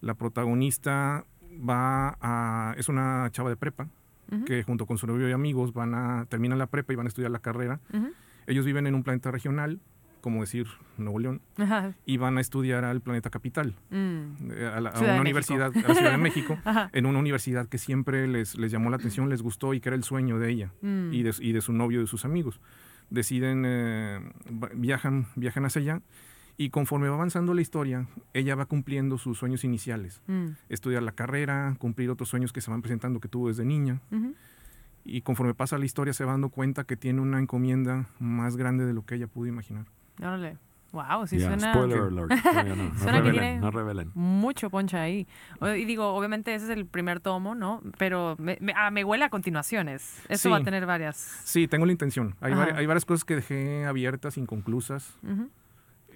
La 0.00 0.14
protagonista 0.14 1.24
va 1.58 2.16
a, 2.20 2.74
es 2.78 2.88
una 2.88 3.28
chava 3.32 3.50
de 3.50 3.56
prepa 3.56 3.88
Ujú. 4.30 4.44
que 4.44 4.62
junto 4.62 4.86
con 4.86 4.98
su 4.98 5.06
novio 5.06 5.28
y 5.28 5.32
amigos 5.32 5.72
van 5.72 5.94
a 5.94 6.26
terminan 6.28 6.58
la 6.58 6.66
prepa 6.66 6.92
y 6.92 6.96
van 6.96 7.06
a 7.06 7.08
estudiar 7.08 7.30
la 7.30 7.40
carrera. 7.40 7.80
Ujú. 7.92 8.10
Ellos 8.46 8.64
viven 8.64 8.86
en 8.86 8.94
un 8.94 9.02
planeta 9.02 9.30
regional, 9.30 9.80
como 10.20 10.40
decir 10.40 10.66
Nuevo 10.98 11.18
León, 11.18 11.40
Ajá. 11.58 11.92
y 12.06 12.16
van 12.16 12.38
a 12.38 12.40
estudiar 12.40 12.84
al 12.84 13.00
planeta 13.00 13.28
capital, 13.30 13.74
Mm. 13.90 14.50
eh, 14.52 14.70
a, 14.74 14.80
la- 14.80 14.90
a 14.90 15.00
una 15.00 15.20
universidad, 15.20 15.72
a 15.76 15.88
la 15.88 15.94
Ciudad 15.94 16.12
de 16.12 16.16
México, 16.18 16.58
Ajá. 16.64 16.88
en 16.92 17.06
una 17.06 17.18
universidad 17.18 17.68
que 17.68 17.78
siempre 17.78 18.26
les, 18.28 18.56
les 18.56 18.70
llamó 18.72 18.88
la 18.90 18.96
atención, 18.96 19.28
les 19.28 19.42
gustó 19.42 19.74
y 19.74 19.80
que 19.80 19.88
era 19.88 19.96
el 19.96 20.04
sueño 20.04 20.38
de 20.38 20.50
ella 20.50 20.72
Mm. 20.80 21.12
y, 21.12 21.22
de, 21.24 21.34
y 21.40 21.52
de 21.52 21.60
su 21.60 21.72
novio 21.72 21.98
y 21.98 22.02
de 22.02 22.06
sus 22.08 22.24
amigos. 22.24 22.60
Deciden, 23.10 23.64
eh, 23.66 24.20
viajan, 24.74 25.26
viajan 25.36 25.64
hacia 25.66 25.82
allá 25.82 26.00
y 26.56 26.70
conforme 26.70 27.08
va 27.08 27.14
avanzando 27.14 27.54
la 27.54 27.60
historia, 27.62 28.06
ella 28.34 28.54
va 28.54 28.66
cumpliendo 28.66 29.18
sus 29.18 29.38
sueños 29.38 29.64
iniciales 29.64 30.20
Mm. 30.26 30.48
estudiar 30.68 31.02
la 31.02 31.12
carrera, 31.12 31.74
cumplir 31.78 32.10
otros 32.10 32.28
sueños 32.28 32.52
que 32.52 32.60
se 32.60 32.70
van 32.70 32.82
presentando 32.82 33.20
que 33.20 33.28
tuvo 33.28 33.48
desde 33.48 33.64
niña. 33.64 34.00
Ujú. 34.10 34.34
Y 35.04 35.22
conforme 35.22 35.54
pasa 35.54 35.78
la 35.78 35.84
historia 35.84 36.12
se 36.12 36.24
va 36.24 36.32
dando 36.32 36.48
cuenta 36.50 36.84
que 36.84 36.96
tiene 36.96 37.20
una 37.20 37.38
encomienda 37.40 38.06
más 38.20 38.56
grande 38.56 38.84
de 38.86 38.92
lo 38.94 39.04
que 39.04 39.16
ella 39.16 39.26
pudo 39.26 39.46
imaginar. 39.48 39.86
Órale. 40.20 40.58
Wow, 40.92 41.26
sí 41.26 41.38
Ya, 41.38 41.48
suena 41.48 41.72
Spoiler 41.72 41.98
alert. 42.00 42.44
No, 42.44 42.62
no, 42.64 42.76
no 42.76 42.94
Suena 42.98 43.12
que 43.22 43.22
revelen, 43.22 43.32
tiene- 43.32 43.58
no 43.60 43.70
revelen. 43.70 44.10
mucho 44.14 44.68
poncha 44.68 45.00
ahí. 45.00 45.26
Y 45.62 45.86
digo, 45.86 46.06
obviamente 46.14 46.54
ese 46.54 46.66
es 46.66 46.70
el 46.70 46.84
primer 46.84 47.18
tomo, 47.20 47.54
¿no? 47.54 47.80
Pero 47.96 48.36
me, 48.38 48.58
me- 48.60 48.74
ah, 48.76 48.90
me 48.90 49.02
huele 49.02 49.24
a 49.24 49.30
continuaciones. 49.30 50.22
Eso 50.28 50.42
Sí. 50.44 50.48
va 50.50 50.58
a 50.58 50.62
tener 50.62 50.84
varias. 50.84 51.16
Sí, 51.44 51.66
tengo 51.66 51.86
la 51.86 51.92
intención. 51.92 52.36
Hay, 52.42 52.52
vari- 52.52 52.74
hay 52.76 52.84
varias 52.84 53.06
cosas 53.06 53.24
que 53.24 53.36
dejé 53.36 53.86
abiertas, 53.86 54.36
inconclusas, 54.36 55.18
Ujú. 55.22 55.48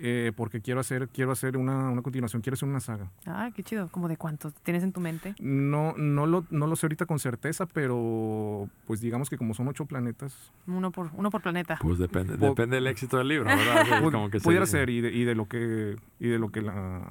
Eh, 0.00 0.32
porque 0.36 0.60
quiero 0.60 0.80
hacer, 0.80 1.08
quiero 1.08 1.32
hacer 1.32 1.56
una, 1.56 1.90
una 1.90 2.02
continuación, 2.02 2.42
quiero 2.42 2.54
hacer 2.54 2.68
una 2.68 2.80
saga. 2.80 3.10
Ah, 3.26 3.50
qué 3.54 3.62
chido. 3.62 3.88
¿Cómo 3.90 4.08
de 4.08 4.16
cuántos 4.16 4.54
tienes 4.62 4.82
en 4.82 4.92
tu 4.92 5.00
mente? 5.00 5.34
No, 5.40 5.94
no, 5.96 6.26
lo, 6.26 6.44
no 6.50 6.66
lo 6.66 6.76
sé 6.76 6.86
ahorita 6.86 7.06
con 7.06 7.18
certeza, 7.18 7.66
pero 7.66 8.68
pues 8.86 9.00
digamos 9.00 9.30
que 9.30 9.36
como 9.38 9.54
son 9.54 9.68
ocho 9.68 9.86
planetas, 9.86 10.52
Uno 10.66 10.90
por, 10.90 11.10
uno 11.14 11.30
por 11.30 11.42
planeta. 11.42 11.78
Pues 11.80 11.98
depende, 11.98 12.36
Po- 12.36 12.46
depende 12.48 12.76
del 12.76 12.86
éxito 12.86 13.18
del 13.18 13.28
libro, 13.28 13.46
¿verdad? 13.46 14.02
Como 14.02 14.30
que 14.30 14.40
pudiera 14.40 14.66
se- 14.66 14.72
ser 14.72 14.90
y 14.90 15.00
de, 15.00 15.12
y 15.12 15.24
de 15.24 15.34
lo 15.34 15.46
que, 15.48 15.96
y 16.20 16.28
de 16.28 16.38
lo 16.38 16.50
que 16.50 16.62
la, 16.62 17.02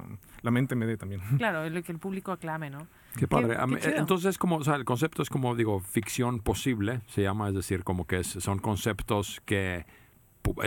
la 0.42 0.50
mente 0.50 0.74
me 0.76 0.86
dé 0.86 0.96
también. 0.96 1.20
Claro, 1.38 1.68
lo 1.68 1.82
que 1.82 1.92
el 1.92 1.98
público 1.98 2.32
aclame, 2.32 2.70
¿no? 2.70 2.86
Qué 3.16 3.26
padre. 3.26 3.56
Qué- 3.56 3.78
qué 3.78 3.96
entonces, 3.96 4.30
es 4.30 4.38
como, 4.38 4.56
o 4.56 4.64
sea, 4.64 4.74
el 4.76 4.84
concepto 4.84 5.22
es 5.22 5.30
como, 5.30 5.54
digo, 5.56 5.80
ficción 5.80 6.40
posible, 6.40 7.00
se 7.06 7.22
llama, 7.22 7.48
es 7.48 7.54
decir, 7.54 7.82
como 7.84 8.06
que 8.06 8.20
es- 8.20 8.26
son 8.40 8.58
conceptos 8.58 9.40
que 9.46 9.86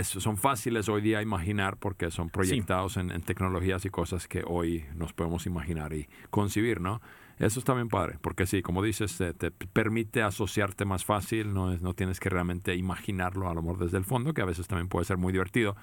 son 0.04 0.38
fáciles 0.38 0.90
hoy 0.90 1.02
día 1.02 1.22
imaginar 1.22 1.78
porque 1.78 2.12
son 2.12 2.30
proyectados 2.30 2.98
en, 2.98 3.12
en 3.12 3.22
tecnologías 3.22 3.86
y 3.86 3.90
cosas 3.90 4.28
que 4.28 4.44
hoy 4.46 4.86
nos 4.96 5.14
podemos 5.14 5.46
imaginar 5.46 5.94
y 5.94 6.08
concebir, 6.30 6.82
¿no? 6.82 7.02
Eso 7.40 7.60
está 7.60 7.74
bien 7.74 7.88
padre, 7.88 8.18
porque 8.20 8.46
sí, 8.46 8.62
como 8.62 8.84
dices, 8.84 9.16
te, 9.16 9.34
te 9.34 9.50
permite 9.50 10.22
asociarte 10.22 10.84
más 10.84 11.06
fácil, 11.06 11.54
no, 11.54 11.74
no 11.78 11.94
tienes 11.94 12.20
que 12.20 12.28
realmente 12.28 12.76
imaginarlo 12.76 13.50
a 13.50 13.54
lo 13.54 13.62
mejor 13.62 13.80
desde 13.80 13.98
el 13.98 14.04
fondo, 14.04 14.34
que 14.34 14.42
a 14.42 14.46
veces 14.46 14.68
también 14.68 14.90
puede 14.90 15.06
ser 15.06 15.16
muy 15.16 15.32
divertido. 15.32 15.78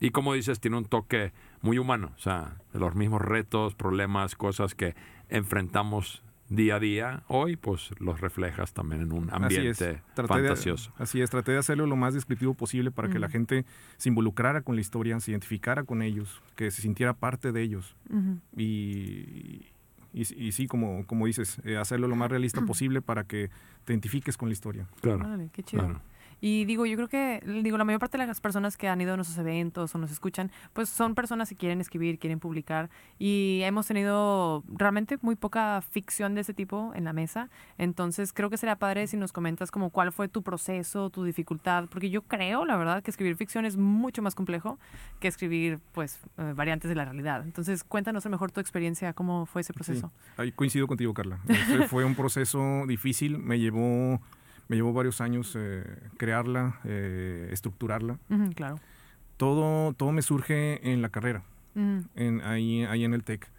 Y 0.00 0.08
como 0.08 0.32
dices, 0.32 0.58
tiene 0.58 0.78
un 0.78 0.86
toque 0.86 1.34
muy 1.60 1.76
humano, 1.76 2.12
o 2.16 2.18
sea, 2.18 2.56
los 2.72 2.94
mismos 2.94 3.20
retos, 3.20 3.74
problemas, 3.74 4.36
cosas 4.36 4.74
que 4.74 4.94
enfrentamos 5.28 6.22
día 6.56 6.76
a 6.76 6.80
día, 6.80 7.22
hoy 7.28 7.56
pues 7.56 7.90
los 7.98 8.20
reflejas 8.20 8.72
también 8.72 9.02
en 9.02 9.12
un 9.12 9.28
ambiente 9.32 10.02
fantasioso. 10.14 10.92
así 10.98 11.20
es, 11.20 11.30
traté 11.30 11.52
de 11.52 11.58
hacerlo 11.58 11.86
lo 11.86 11.96
más 11.96 12.14
descriptivo 12.14 12.54
posible 12.54 12.90
para 12.90 13.08
que 13.08 13.18
la 13.18 13.28
gente 13.28 13.64
se 13.96 14.08
involucrara 14.08 14.62
con 14.62 14.74
la 14.74 14.80
historia, 14.80 15.18
se 15.20 15.30
identificara 15.30 15.84
con 15.84 16.02
ellos, 16.02 16.42
que 16.56 16.70
se 16.70 16.82
sintiera 16.82 17.14
parte 17.14 17.52
de 17.52 17.62
ellos. 17.62 17.96
y, 18.56 19.66
y, 20.12 20.52
sí, 20.52 20.66
como, 20.66 21.06
como 21.06 21.26
dices, 21.26 21.58
eh, 21.64 21.76
hacerlo 21.76 22.06
lo 22.06 22.16
más 22.16 22.30
realista 22.30 22.60
posible 22.62 23.00
para 23.00 23.24
que 23.24 23.50
te 23.84 23.92
identifiques 23.92 24.36
con 24.36 24.48
la 24.48 24.52
historia. 24.52 24.86
Claro. 25.00 25.26
qué 25.52 25.62
chido. 25.62 26.00
Y 26.44 26.64
digo, 26.64 26.86
yo 26.86 26.96
creo 26.96 27.08
que, 27.08 27.40
digo, 27.62 27.78
la 27.78 27.84
mayor 27.84 28.00
parte 28.00 28.18
de 28.18 28.26
las 28.26 28.40
personas 28.40 28.76
que 28.76 28.88
han 28.88 29.00
ido 29.00 29.12
a 29.12 29.16
nuestros 29.16 29.38
eventos 29.38 29.94
o 29.94 29.98
nos 29.98 30.10
escuchan, 30.10 30.50
pues 30.72 30.88
son 30.88 31.14
personas 31.14 31.48
que 31.48 31.54
quieren 31.54 31.80
escribir, 31.80 32.18
quieren 32.18 32.40
publicar. 32.40 32.90
Y 33.16 33.60
hemos 33.62 33.86
tenido 33.86 34.64
realmente 34.66 35.18
muy 35.22 35.36
poca 35.36 35.80
ficción 35.82 36.34
de 36.34 36.40
ese 36.40 36.52
tipo 36.52 36.90
en 36.96 37.04
la 37.04 37.12
mesa. 37.12 37.48
Entonces, 37.78 38.32
creo 38.32 38.50
que 38.50 38.56
sería 38.56 38.74
padre 38.74 39.06
si 39.06 39.16
nos 39.16 39.32
comentas 39.32 39.70
como 39.70 39.90
cuál 39.90 40.10
fue 40.10 40.26
tu 40.26 40.42
proceso, 40.42 41.10
tu 41.10 41.22
dificultad. 41.22 41.88
Porque 41.88 42.10
yo 42.10 42.22
creo, 42.22 42.64
la 42.64 42.76
verdad, 42.76 43.04
que 43.04 43.12
escribir 43.12 43.36
ficción 43.36 43.64
es 43.64 43.76
mucho 43.76 44.20
más 44.20 44.34
complejo 44.34 44.80
que 45.20 45.28
escribir, 45.28 45.78
pues, 45.92 46.18
eh, 46.38 46.54
variantes 46.56 46.88
de 46.88 46.96
la 46.96 47.04
realidad. 47.04 47.44
Entonces, 47.44 47.84
cuéntanos 47.84 48.26
mejor 48.26 48.50
tu 48.50 48.58
experiencia, 48.58 49.12
cómo 49.12 49.46
fue 49.46 49.60
ese 49.60 49.72
proceso. 49.72 50.10
ahí 50.36 50.50
coincido 50.50 50.88
contigo, 50.88 51.14
Carla. 51.14 51.38
fue 51.88 52.04
un 52.04 52.16
proceso 52.16 52.84
difícil, 52.88 53.38
me 53.38 53.60
llevó 53.60 54.20
me 54.72 54.76
llevó 54.76 54.94
varios 54.94 55.20
años 55.20 55.52
eh, 55.54 55.84
crearla, 56.16 56.80
eh, 56.84 57.50
estructurarla. 57.52 58.18
claro. 58.54 58.80
Todo, 59.36 59.92
todo 59.92 60.12
me 60.12 60.22
surge 60.22 60.90
en 60.90 61.02
la 61.02 61.10
carrera, 61.10 61.42
en, 61.74 62.40
ahí, 62.42 62.82
ahí 62.84 63.04
en 63.04 63.12
el 63.12 63.22
TEC. 63.22 63.50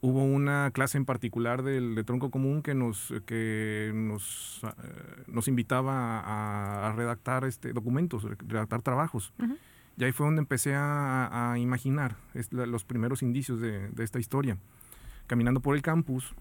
Hubo 0.00 0.24
una 0.24 0.72
clase 0.72 0.98
en 0.98 1.04
particular 1.04 1.62
del, 1.62 1.94
de 1.94 2.02
tronco 2.02 2.32
común 2.32 2.62
que 2.62 2.74
nos, 2.74 3.14
que 3.24 3.92
nos, 3.94 4.62
eh, 4.64 5.22
nos 5.28 5.46
invitaba 5.46 6.88
a, 6.88 6.92
redactar 6.96 7.44
este, 7.44 7.72
documentos, 7.72 8.24
redactar 8.24 8.82
trabajos. 8.82 9.32
Y 9.96 10.02
ahí 10.02 10.10
fue 10.10 10.26
donde 10.26 10.40
empecé 10.40 10.74
a, 10.74 11.54
imaginar 11.56 12.16
los 12.50 12.84
primeros 12.84 13.22
indicios 13.22 13.60
de, 13.60 13.90
de, 13.90 14.02
esta 14.02 14.18
historia. 14.18 14.58
Caminando 15.28 15.60
por 15.60 15.76
el 15.76 15.82
campus, 15.82 16.34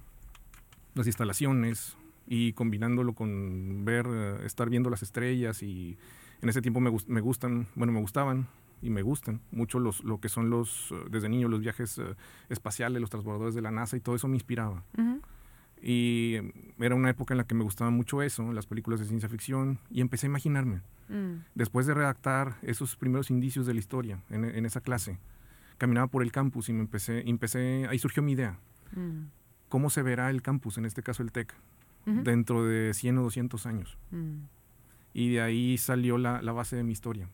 las 0.96 1.06
instalaciones, 1.06 1.96
y 2.28 2.54
combinándolo 2.54 3.14
con 3.14 3.86
ver, 3.86 4.08
eh, 4.10 4.46
estar 4.46 4.70
viendo 4.70 4.90
las 4.90 5.04
estrellas 5.04 5.62
y 5.64 5.98
en 6.42 6.50
ese 6.50 6.62
tiempo 6.62 6.80
me, 6.80 6.92
me, 7.08 7.22
gustan, 7.22 7.68
bueno, 7.76 7.94
me 7.94 8.00
gustaban 8.00 8.48
y 8.82 8.90
me 8.90 9.02
gustan 9.02 9.42
mucho 9.52 9.80
los, 9.80 10.04
lo 10.04 10.20
que 10.20 10.30
son 10.30 10.50
los, 10.50 10.92
eh, 10.92 10.96
desde 11.10 11.30
niño, 11.30 11.48
los 11.48 11.62
viajes 11.62 11.98
eh, 11.98 12.16
espaciales, 12.50 13.02
los 13.02 13.10
transbordadores 13.10 13.56
de 13.56 13.62
la 13.62 13.72
NASA 13.72 13.98
y 13.98 14.00
todo 14.00 14.16
eso 14.16 14.28
me 14.28 14.36
inspiraba. 14.36 14.84
Y 15.82 16.38
era 16.80 16.96
una 16.96 17.12
época 17.12 17.34
en 17.34 17.38
la 17.38 17.44
que 17.46 17.54
me 17.54 17.64
gustaba 17.64 17.92
mucho 17.92 18.22
eso, 18.24 18.52
las 18.54 18.66
películas 18.66 19.00
de 19.00 19.06
ciencia 19.06 19.30
ficción, 19.30 19.78
y 19.92 20.02
empecé 20.02 20.26
a 20.26 20.30
imaginarme. 20.30 20.82
Mm. 21.10 21.44
Después 21.54 21.86
de 21.86 21.94
redactar 21.94 22.58
esos 22.64 22.96
primeros 22.96 23.30
indicios 23.30 23.68
de 23.68 23.74
la 23.74 23.80
historia 23.80 24.24
en, 24.32 24.46
en, 24.46 24.66
esa 24.66 24.82
clase, 24.82 25.20
caminaba 25.78 26.08
por 26.08 26.24
el 26.24 26.32
campus 26.32 26.70
y 26.70 26.74
me 26.74 26.80
empecé, 26.80 27.30
empecé 27.30 27.86
ahí 27.88 28.00
surgió 28.00 28.24
mi 28.24 28.32
idea. 28.32 28.58
Mm. 28.96 29.26
¿Cómo 29.70 29.90
se 29.90 30.02
verá 30.02 30.30
el 30.32 30.42
campus, 30.42 30.78
en 30.78 30.86
este 30.86 31.04
caso 31.04 31.22
el 31.22 31.32
TEC? 31.32 31.54
Dentro 32.06 32.66
de 32.66 32.94
100 32.94 33.18
o 33.18 33.24
200 33.24 33.66
años. 33.66 33.98
Mm. 34.12 34.44
Y 35.14 35.34
de 35.34 35.42
ahí 35.42 35.78
salió 35.78 36.18
la, 36.18 36.42
la, 36.42 36.52
base 36.52 36.76
de 36.76 36.84
mi 36.84 36.92
historia. 36.92 37.30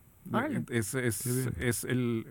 Es, 0.70 0.94
es, 0.94 1.26
es 1.26 1.84
el, 1.84 2.26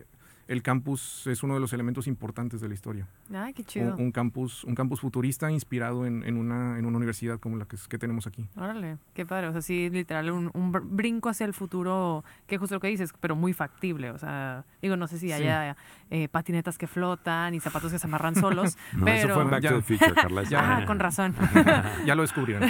el 0.48 0.62
campus 0.62 1.26
es 1.26 1.42
uno 1.42 1.54
de 1.54 1.60
los 1.60 1.72
elementos 1.72 2.06
importantes 2.06 2.60
de 2.60 2.68
la 2.68 2.74
historia. 2.74 3.08
Qué 3.54 3.64
chido. 3.64 3.96
Un, 3.96 4.12
campus, 4.12 4.64
un 4.64 4.74
campus 4.74 5.00
futurista 5.00 5.50
inspirado 5.50 6.06
en, 6.06 6.22
en, 6.24 6.36
una, 6.36 6.78
en 6.78 6.84
una 6.84 6.96
universidad 6.96 7.38
como 7.38 7.56
la 7.56 7.64
que, 7.64 7.76
que, 7.88 7.98
tenemos 7.98 8.26
aquí. 8.26 8.46
Órale, 8.56 8.98
qué 9.14 9.24
padre. 9.26 9.48
O 9.48 9.52
sea, 9.52 9.62
sí, 9.62 9.90
literal, 9.90 10.30
un, 10.30 10.50
un, 10.54 10.72
brinco 10.72 11.28
hacia 11.28 11.46
el 11.46 11.54
futuro, 11.54 12.24
que 12.46 12.56
es 12.56 12.60
justo 12.60 12.76
lo 12.76 12.80
que 12.80 12.88
dices, 12.88 13.12
pero 13.20 13.34
muy 13.34 13.52
factible. 13.52 14.10
O 14.10 14.18
sea, 14.18 14.64
digo, 14.80 14.96
no 14.96 15.06
sé 15.08 15.18
si 15.18 15.32
haya 15.32 15.76
eh, 16.10 16.28
patinetas 16.28 16.78
que 16.78 16.86
flotan 16.86 17.54
y 17.54 17.60
zapatos 17.60 17.92
que 17.92 17.98
se 17.98 18.06
amarran 18.06 18.34
solos, 18.34 18.76
no, 18.92 19.04
pero... 19.04 19.16
Eso 19.16 19.34
fue 19.34 19.42
en 19.42 19.50
Back 19.50 19.62
to 19.62 19.76
the 19.76 19.82
Future, 19.82 20.14
Carla. 20.14 20.42
Ya, 20.52 20.78
ah, 20.78 20.84
con 20.84 20.98
razón. 20.98 21.34
ya 22.04 22.14
lo 22.14 22.22
descubrieron. 22.22 22.68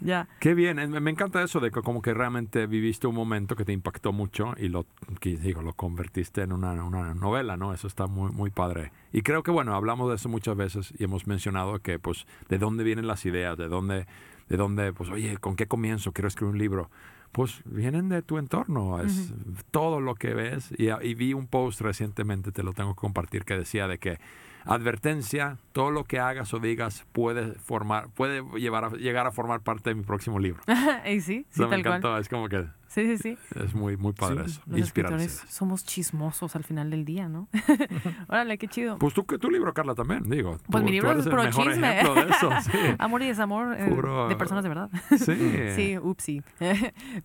ya. 0.00 0.26
Qué 0.40 0.54
bien. 0.54 0.90
Me 0.90 1.10
encanta 1.10 1.42
eso 1.42 1.60
de 1.60 1.70
que 1.70 1.82
como 1.82 2.02
que 2.02 2.14
realmente 2.14 2.66
viviste 2.66 3.06
un 3.06 3.14
momento 3.14 3.54
que 3.54 3.64
te 3.64 3.72
impactó 3.72 4.12
mucho 4.12 4.54
y 4.56 4.68
lo, 4.68 4.86
digo, 5.22 5.62
lo 5.62 5.74
convertiste 5.74 6.42
en 6.42 6.52
una 6.52 6.72
una 6.84 7.14
novela, 7.14 7.56
¿no? 7.56 7.72
Eso 7.72 7.86
está 7.86 8.06
muy, 8.06 8.30
muy 8.32 8.50
padre. 8.50 8.92
Y 9.12 9.22
creo 9.22 9.42
que, 9.42 9.50
bueno, 9.50 9.74
hablamos 9.74 10.08
de 10.08 10.16
eso 10.16 10.28
muchas 10.28 10.56
veces 10.56 10.92
y 10.98 11.04
hemos 11.04 11.26
mencionado 11.26 11.78
que, 11.80 11.98
pues, 11.98 12.26
de 12.48 12.58
dónde 12.58 12.84
vienen 12.84 13.06
las 13.06 13.24
ideas, 13.26 13.56
de 13.58 13.68
dónde, 13.68 14.06
de 14.48 14.56
dónde, 14.56 14.92
pues, 14.92 15.10
oye, 15.10 15.36
¿con 15.38 15.56
qué 15.56 15.66
comienzo? 15.66 16.12
Quiero 16.12 16.28
escribir 16.28 16.52
un 16.52 16.58
libro. 16.58 16.90
Pues 17.32 17.62
vienen 17.64 18.08
de 18.08 18.22
tu 18.22 18.38
entorno, 18.38 19.00
es 19.00 19.32
todo 19.70 20.00
lo 20.00 20.16
que 20.16 20.34
ves. 20.34 20.72
Y, 20.76 20.90
y 20.90 21.14
vi 21.14 21.32
un 21.32 21.46
post 21.46 21.80
recientemente, 21.80 22.50
te 22.50 22.62
lo 22.62 22.72
tengo 22.72 22.94
que 22.94 23.00
compartir, 23.00 23.44
que 23.44 23.56
decía 23.56 23.86
de 23.86 23.98
que 23.98 24.18
advertencia, 24.64 25.58
todo 25.72 25.90
lo 25.90 26.04
que 26.04 26.18
hagas 26.18 26.52
o 26.54 26.58
digas 26.58 27.04
puede 27.12 27.54
formar, 27.54 28.08
puede 28.10 28.42
llevar 28.58 28.84
a, 28.84 28.90
llegar 28.90 29.26
a 29.26 29.32
formar 29.32 29.60
parte 29.60 29.90
de 29.90 29.94
mi 29.94 30.02
próximo 30.02 30.38
libro. 30.38 30.62
y 31.06 31.20
sí, 31.20 31.46
sí 31.50 31.64
me 31.66 31.76
encantó, 31.76 32.16
es 32.18 32.28
como 32.28 32.48
que 32.48 32.66
Sí, 32.90 33.06
sí, 33.06 33.18
sí. 33.18 33.38
Es 33.54 33.72
muy, 33.72 33.96
muy 33.96 34.12
padre 34.12 34.46
eso. 34.46 34.60
Los 34.66 34.80
escritores 34.80 35.44
somos 35.48 35.84
chismosos 35.84 36.56
al 36.56 36.64
final 36.64 36.90
del 36.90 37.04
día, 37.04 37.28
¿no? 37.28 37.46
Órale, 38.28 38.58
qué 38.58 38.66
chido. 38.66 38.98
Pues 38.98 39.14
tu, 39.14 39.22
tu 39.22 39.48
libro, 39.48 39.72
Carla, 39.72 39.94
también, 39.94 40.28
digo. 40.28 40.58
Pues 40.68 40.82
mi 40.82 40.90
libro 40.90 41.12
es 41.12 41.28
pro 41.28 41.48
chisme. 41.48 42.00
Eso, 42.00 42.50
sí. 42.64 42.78
Amor 42.98 43.22
y 43.22 43.28
desamor 43.28 43.76
eh, 43.78 44.28
de 44.28 44.34
personas 44.34 44.64
de 44.64 44.70
verdad. 44.70 44.90
Sí. 45.16 45.36
sí, 45.76 45.98
upsi. 45.98 46.42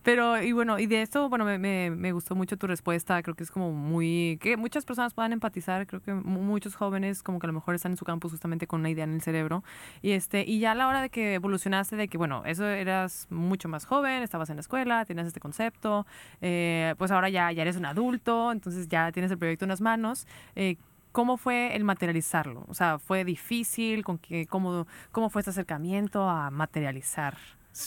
Pero, 0.04 0.42
y 0.42 0.52
bueno, 0.52 0.80
y 0.80 0.88
de 0.88 1.02
esto, 1.02 1.30
bueno, 1.30 1.46
me, 1.46 1.58
me, 1.58 1.90
me, 1.92 2.12
gustó 2.12 2.36
mucho 2.36 2.58
tu 2.58 2.68
respuesta. 2.68 3.22
Creo 3.24 3.36
que 3.36 3.44
es 3.44 3.52
como 3.52 3.72
muy... 3.72 4.38
que 4.42 4.58
muchas 4.58 4.86
personas 4.86 5.14
puedan 5.14 5.34
empatizar. 5.34 5.88
Creo 5.88 6.02
que 6.02 6.14
muchos 6.14 6.75
jóvenes 6.75 7.24
como 7.24 7.40
que 7.40 7.48
a 7.48 7.50
lo 7.50 7.54
mejor 7.54 7.75
están 7.75 7.94
en 7.94 7.98
su 7.98 8.06
campus 8.06 8.32
justamente 8.32 8.68
con 8.68 8.80
una 8.82 8.90
idea 8.90 9.04
en 9.04 9.14
el 9.14 9.22
cerebro. 9.22 9.64
Y, 10.02 10.12
este, 10.12 10.44
y 10.46 10.60
ya 10.60 10.72
a 10.72 10.75
la 10.75 10.88
hora 10.88 11.02
de 11.02 11.10
que 11.10 11.36
evolucionaste, 11.36 11.96
de 11.96 12.08
que, 12.08 12.18
bueno, 12.18 12.44
eso 12.46 12.66
eras 12.66 13.28
mucho 13.30 13.70
más 13.70 13.86
joven, 13.86 14.24
estabas 14.24 14.50
en 14.50 14.58
la 14.58 14.62
escuela, 14.62 15.06
tenías 15.06 15.28
este 15.28 15.40
concepto 15.40 16.06
eh, 16.42 16.96
pues 16.98 17.12
ahora 17.12 17.30
ya, 17.30 17.52
ya 17.52 17.62
eres 17.62 17.78
un 17.78 17.86
adulto, 17.86 18.52
entonces 18.52 18.88
ya 18.88 19.12
tienes 19.12 19.32
el 19.32 19.38
proyecto 19.38 19.66
en 19.66 19.70
las 19.70 19.82
manos. 19.82 20.28
Eh, 20.56 20.78
¿Cómo 21.12 21.38
fue 21.38 21.75
el 21.75 21.86
materializarlo? 21.86 22.66
O 22.68 22.74
sea, 22.74 23.00
¿fue 23.00 23.24
difícil? 23.24 24.04
¿Con 24.04 24.18
qué, 24.18 24.48
cómo, 24.48 24.86
¿Cómo 25.12 25.30
fue 25.30 25.42
este 25.42 25.52
acercamiento 25.52 26.28
a 26.30 26.50
materializar 26.52 27.38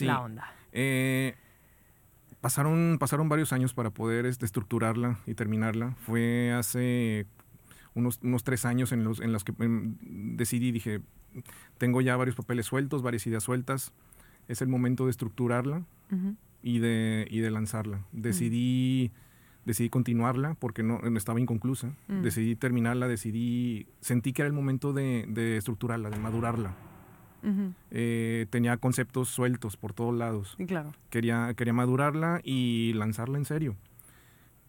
la 0.00 0.20
onda? 0.22 0.50
Eh, 0.72 1.36
pasaron, 2.40 2.96
pasaron 2.98 3.28
varios 3.28 3.52
años 3.52 3.74
para 3.74 3.90
poder 3.90 4.26
este, 4.26 4.46
estructurarla 4.46 5.18
y 5.26 5.34
terminarla. 5.34 5.96
Fue 6.06 6.52
hace 6.52 7.26
unos, 7.94 8.20
unos 8.22 8.44
tres 8.44 8.64
años 8.64 8.92
en 8.92 9.04
los, 9.04 9.20
en 9.20 9.32
los 9.32 9.44
que 9.44 9.54
em, 9.60 9.96
decidí, 10.36 10.72
dije, 10.72 11.00
tengo 11.78 12.00
ya 12.00 12.16
varios 12.16 12.36
papeles 12.36 12.66
sueltos, 12.66 13.02
varias 13.02 13.26
ideas 13.26 13.42
sueltas, 13.42 13.92
es 14.48 14.62
el 14.62 14.68
momento 14.68 15.04
de 15.04 15.10
estructurarla 15.10 15.82
y 16.62 16.78
de, 16.78 17.26
y 17.30 17.40
de 17.40 17.50
lanzarla. 17.50 18.06
Decidí, 18.12 19.12
decidí 19.66 19.90
continuarla 19.90 20.54
porque 20.54 20.82
no, 20.82 21.00
estaba 21.16 21.38
inconclusa. 21.38 21.92
Decidí 22.08 22.56
terminarla, 22.56 23.08
decidí, 23.08 23.86
sentí 24.00 24.32
que 24.32 24.42
era 24.42 24.46
el 24.46 24.54
momento 24.54 24.94
de, 24.94 25.26
de 25.28 25.58
estructurarla, 25.58 26.08
de 26.08 26.18
madurarla. 26.18 26.74
Eh, 27.90 28.46
tenía 28.50 28.76
conceptos 28.76 29.28
sueltos 29.28 29.76
por 29.76 29.92
todos 29.92 30.14
lados. 30.14 30.56
claro. 30.66 30.92
Quería, 31.10 31.54
quería 31.54 31.72
madurarla 31.72 32.40
y 32.44 32.92
lanzarla 32.94 33.38
en 33.38 33.44
serio 33.44 33.76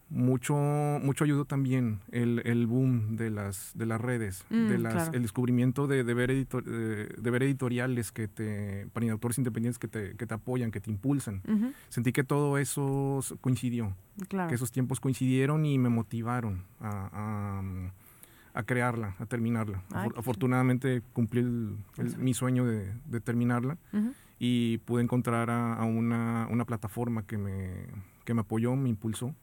mucho, 0.10 0.56
mucho 0.56 1.24
ayudó 1.24 1.46
también 1.46 2.00
el, 2.12 2.42
el, 2.46 2.66
boom 2.68 3.16
de 3.16 3.30
las, 3.30 3.72
de 3.76 3.86
las 3.86 4.02
redes, 4.02 4.44
de 4.50 4.78
mm, 4.78 4.82
las, 4.82 5.14
el 5.14 5.22
descubrimiento 5.22 5.88
de, 5.88 6.04
de, 6.04 6.14
ver 6.14 6.32
editor, 6.32 6.64
de, 6.64 7.32
ver 7.32 7.44
editoriales 7.44 8.12
que 8.12 8.28
te, 8.28 8.88
para 8.92 9.12
autores 9.12 9.38
independientes 9.38 9.78
que 9.78 9.88
te, 9.88 10.16
que 10.16 10.26
te 10.26 10.34
apoyan, 10.34 10.72
que 10.72 10.82
te 10.82 10.90
impulsan. 10.90 11.42
Sentí 11.90 12.12
que 12.12 12.24
todo 12.24 12.58
eso 12.58 13.20
coincidió, 13.42 13.96
que 14.30 14.56
esos 14.56 14.72
tiempos 14.72 15.00
coincidieron 15.00 15.66
y 15.66 15.78
me 15.78 15.90
motivaron 15.90 16.64
a, 16.80 17.10
a, 17.14 17.62
crearla, 18.64 19.16
a 19.20 19.26
terminarla. 19.26 19.84
Afortunadamente 20.16 21.02
cumplí 21.14 21.44
mi 22.18 22.34
sueño 22.34 22.66
de, 22.66 22.94
de 23.06 23.20
terminarla 23.22 23.78
y 24.40 24.78
pude 24.80 25.04
encontrar 25.04 25.50
a, 25.50 25.84
una, 25.84 26.48
una, 26.50 26.66
plataforma 26.66 27.24
que 27.24 27.38
me, 27.38 27.86
que 28.24 28.34
me 28.34 28.42
apoyó, 28.42 28.76
me 28.76 28.90
impulsó 28.90 29.36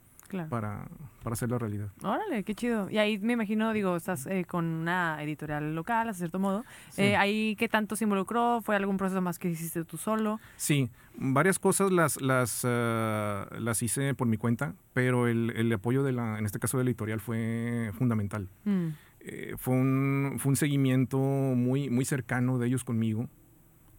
para, 0.49 0.89
para 1.23 1.35
hacer 1.35 1.51
la 1.51 1.59
realidad. 1.59 1.89
Órale, 2.03 2.43
qué 2.45 2.55
chido. 2.55 2.91
Y 2.91 2.99
ahí 2.99 3.19
me 3.19 3.35
imagino, 3.35 3.73
digo, 3.73 3.97
estás 3.97 4.27
eh, 4.27 4.45
con 4.45 4.65
una 4.65 5.23
editorial 5.23 5.75
local, 5.75 6.09
a 6.09 6.15
cierto 6.15 6.39
modo. 6.39 6.65
Eh, 6.97 7.17
¿Ahí 7.17 7.57
qué 7.57 7.69
tanto 7.69 7.97
se 7.97 8.05
involucró? 8.05 8.61
¿Fue 8.63 8.75
algún 8.77 8.97
proceso 8.97 9.21
más 9.21 9.39
que 9.39 9.49
hiciste 9.51 9.85
tú 9.85 9.97
solo? 9.97 10.41
Sí, 10.57 10.91
varias 11.17 11.59
cosas 11.59 11.93
las, 11.93 12.21
las, 12.21 12.63
ah, 12.65 13.47
las 13.59 13.83
hice 13.83 14.15
por 14.15 14.27
mi 14.27 14.37
cuenta, 14.37 14.75
pero 14.93 15.29
el, 15.29 15.53
el, 15.57 15.73
apoyo 15.73 16.03
de 16.03 16.13
la, 16.13 16.39
en 16.39 16.47
este 16.47 16.59
caso 16.59 16.79
de 16.79 16.85
la 16.85 16.91
editorial 16.91 17.21
fue 17.21 17.93
fundamental. 17.97 18.49
Mm. 18.65 18.89
Eh, 19.29 19.55
fue, 19.59 19.75
un, 19.75 20.37
fue 20.39 20.51
un 20.51 20.57
seguimiento 20.57 21.19
muy, 21.19 21.91
muy 21.91 22.05
cercano 22.05 22.59
de 22.59 22.69
ellos 22.69 22.85
conmigo 22.85 23.29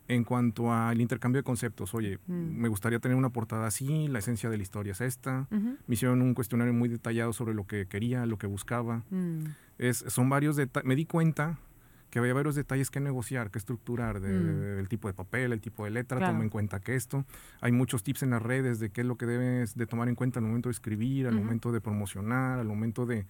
en 0.07 0.23
cuanto 0.23 0.71
al 0.71 1.01
intercambio 1.01 1.41
de 1.41 1.43
conceptos. 1.43 1.93
Oye, 1.93 2.17
mm. 2.27 2.33
me 2.33 2.69
gustaría 2.69 2.99
tener 2.99 3.17
una 3.17 3.29
portada 3.29 3.67
así, 3.67 4.07
la 4.07 4.19
esencia 4.19 4.49
de 4.49 4.55
la 4.55 4.63
historia 4.63 4.93
es 4.93 5.01
esta. 5.01 5.45
Me 5.51 5.95
hicieron 5.95 6.21
un 6.21 6.33
cuestionario 6.33 6.73
muy 6.73 6.87
detallado 6.87 7.33
sobre 7.33 7.53
lo 7.53 7.67
que 7.67 7.87
quería, 7.87 8.25
lo 8.25 8.37
que 8.37 8.47
buscaba. 8.47 9.03
Mm. 9.09 9.47
Es, 9.79 10.05
son 10.07 10.29
varios. 10.29 10.55
Me 10.85 10.95
di 10.95 11.05
cuenta 11.05 11.59
que 12.09 12.19
había 12.19 12.33
varios 12.33 12.55
detalles 12.55 12.89
que 12.89 13.01
negociar, 13.01 13.51
que 13.51 13.59
estructurar, 13.59 14.21
de, 14.21 14.29
mm. 14.29 14.77
del 14.77 14.87
tipo 14.87 15.09
de 15.09 15.13
papel, 15.13 15.51
el 15.51 15.59
tipo 15.59 15.83
de 15.83 15.91
letra, 15.91 16.25
toma 16.25 16.41
en 16.41 16.49
cuenta 16.49 16.79
que 16.79 16.95
esto. 16.95 17.25
Hay 17.59 17.73
muchos 17.73 18.01
tips 18.01 18.23
en 18.23 18.29
las 18.29 18.41
redes 18.41 18.79
de 18.79 18.91
qué 18.91 19.01
es 19.01 19.07
lo 19.07 19.17
que 19.17 19.25
debes 19.25 19.75
de 19.75 19.87
tomar 19.87 20.07
en 20.07 20.15
cuenta 20.15 20.39
al 20.39 20.45
momento 20.45 20.69
de 20.69 20.71
escribir, 20.71 21.27
al 21.27 21.35
momento 21.35 21.73
de 21.73 21.81
promocionar, 21.81 22.59
al 22.59 22.67
momento 22.67 23.05
de 23.05 23.25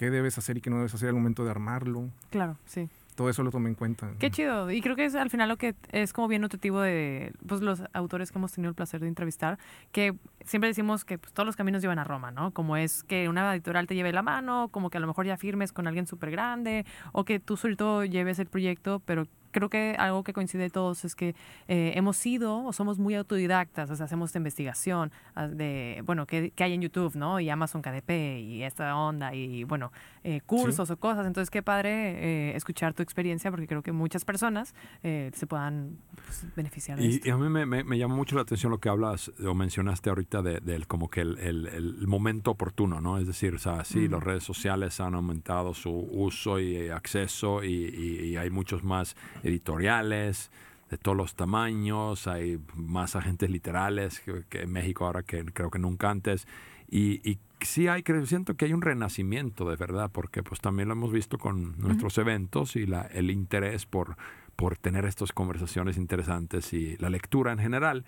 qué 0.00 0.10
debes 0.10 0.38
hacer 0.38 0.56
y 0.56 0.62
qué 0.62 0.70
no 0.70 0.76
debes 0.76 0.94
hacer 0.94 1.10
al 1.10 1.14
momento 1.14 1.44
de 1.44 1.50
armarlo. 1.50 2.08
Claro, 2.30 2.56
sí 2.64 2.88
todo 3.16 3.28
eso 3.28 3.42
lo 3.42 3.50
tomé 3.50 3.68
en 3.68 3.74
cuenta. 3.74 4.12
Qué 4.18 4.30
chido. 4.30 4.70
Y 4.70 4.80
creo 4.80 4.96
que 4.96 5.04
es 5.04 5.14
al 5.14 5.28
final 5.28 5.50
lo 5.50 5.58
que 5.58 5.74
es 5.92 6.14
como 6.14 6.26
bien 6.26 6.40
nutritivo 6.40 6.80
de 6.80 7.34
pues, 7.46 7.60
los 7.60 7.82
autores 7.92 8.32
que 8.32 8.38
hemos 8.38 8.50
tenido 8.50 8.70
el 8.70 8.74
placer 8.74 9.02
de 9.02 9.08
entrevistar, 9.08 9.58
que 9.92 10.16
siempre 10.42 10.68
decimos 10.68 11.04
que 11.04 11.18
pues, 11.18 11.30
todos 11.34 11.44
los 11.44 11.54
caminos 11.54 11.82
llevan 11.82 11.98
a 11.98 12.04
Roma, 12.04 12.30
¿no? 12.30 12.52
Como 12.52 12.78
es 12.78 13.04
que 13.04 13.28
una 13.28 13.52
editorial 13.52 13.86
te 13.86 13.94
lleve 13.94 14.10
la 14.14 14.22
mano, 14.22 14.68
como 14.70 14.88
que 14.88 14.96
a 14.96 15.00
lo 15.00 15.06
mejor 15.06 15.26
ya 15.26 15.36
firmes 15.36 15.70
con 15.70 15.86
alguien 15.86 16.06
súper 16.06 16.30
grande, 16.30 16.86
o 17.12 17.26
que 17.26 17.40
tú 17.40 17.58
solito 17.58 18.06
lleves 18.06 18.38
el 18.38 18.46
proyecto, 18.46 19.02
pero 19.04 19.26
creo 19.50 19.68
que 19.68 19.96
algo 19.98 20.24
que 20.24 20.32
coincide 20.32 20.70
todos 20.70 21.04
es 21.04 21.14
que 21.14 21.34
eh, 21.68 21.92
hemos 21.96 22.16
sido 22.16 22.64
o 22.64 22.72
somos 22.72 22.98
muy 22.98 23.14
autodidactas, 23.14 23.90
o 23.90 23.96
sea, 23.96 24.06
hacemos 24.06 24.30
esta 24.30 24.38
investigación 24.38 25.12
ah, 25.34 25.48
de, 25.48 26.02
bueno, 26.04 26.26
que, 26.26 26.52
hay 26.58 26.72
en 26.72 26.82
YouTube, 26.82 27.16
¿no? 27.16 27.40
Y 27.40 27.50
Amazon 27.50 27.82
KDP 27.82 28.10
y 28.40 28.62
esta 28.62 28.96
onda 28.96 29.34
y, 29.34 29.64
bueno, 29.64 29.92
eh, 30.24 30.40
cursos 30.46 30.90
o 30.90 30.96
cosas. 30.96 31.26
Entonces, 31.26 31.50
qué 31.50 31.62
padre 31.62 32.50
eh, 32.50 32.56
escuchar 32.56 32.94
tu 32.94 33.02
experiencia 33.02 33.50
porque 33.50 33.66
creo 33.66 33.82
que 33.82 33.92
muchas 33.92 34.24
personas 34.24 34.74
se 35.02 35.46
puedan 35.46 35.98
pues, 36.14 36.46
beneficiar 36.54 36.98
de 36.98 37.06
y, 37.06 37.10
esto. 37.10 37.28
Y 37.28 37.30
a 37.30 37.36
mí 37.36 37.48
me, 37.48 37.66
me, 37.66 37.98
llama 37.98 38.14
mucho 38.14 38.36
la 38.36 38.42
atención 38.42 38.70
lo 38.70 38.78
que 38.78 38.88
hablas 38.88 39.30
o 39.44 39.54
mencionaste 39.54 40.10
ahorita 40.10 40.42
de, 40.42 40.84
como 40.86 41.08
que 41.08 41.22
el, 41.22 41.38
el, 41.38 42.06
momento 42.06 42.50
oportuno, 42.50 43.00
¿no? 43.00 43.18
Es 43.18 43.26
decir, 43.26 43.54
o 43.54 43.58
sea, 43.58 43.84
sí, 43.84 44.08
las 44.08 44.22
redes 44.22 44.44
sociales 44.44 45.00
han 45.00 45.14
aumentado 45.14 45.74
su 45.74 45.90
uso 45.90 46.58
y 46.58 46.88
acceso 46.88 47.62
y, 47.64 47.70
y 47.70 48.36
hay 48.36 48.50
muchos 48.50 48.82
más 48.82 49.16
editoriales 49.42 50.50
de 50.90 50.98
todos 50.98 51.16
los 51.16 51.34
tamaños, 51.34 52.26
hay 52.26 52.60
más 52.74 53.14
agentes 53.14 53.48
literales 53.48 54.20
que, 54.20 54.62
en 54.62 54.72
México 54.72 55.06
ahora 55.06 55.22
que 55.22 55.44
creo 55.44 55.70
que 55.70 55.78
nunca 55.78 56.10
antes. 56.10 56.46
Y, 56.88 57.20
y 57.28 57.38
sí 57.60 57.86
hay, 57.86 58.02
creo, 58.02 58.26
siento 58.26 58.56
que 58.56 58.64
hay 58.64 58.72
un 58.72 58.82
renacimiento 58.82 59.68
de 59.70 59.76
verdad, 59.76 60.10
porque 60.12 60.42
pues 60.42 60.60
también 60.60 60.88
lo 60.88 60.94
hemos 60.94 61.12
visto 61.12 61.38
con 61.38 61.78
nuestros 61.78 62.18
eventos 62.18 62.74
y 62.74 62.86
la, 62.86 63.02
el 63.02 63.30
interés 63.30 63.86
por, 63.86 64.16
por 64.56 64.76
tener 64.76 65.04
estas 65.04 65.32
conversaciones 65.32 65.96
interesantes 65.96 66.72
y 66.72 66.96
la 66.96 67.08
lectura 67.08 67.52
en 67.52 67.58
general, 67.58 68.04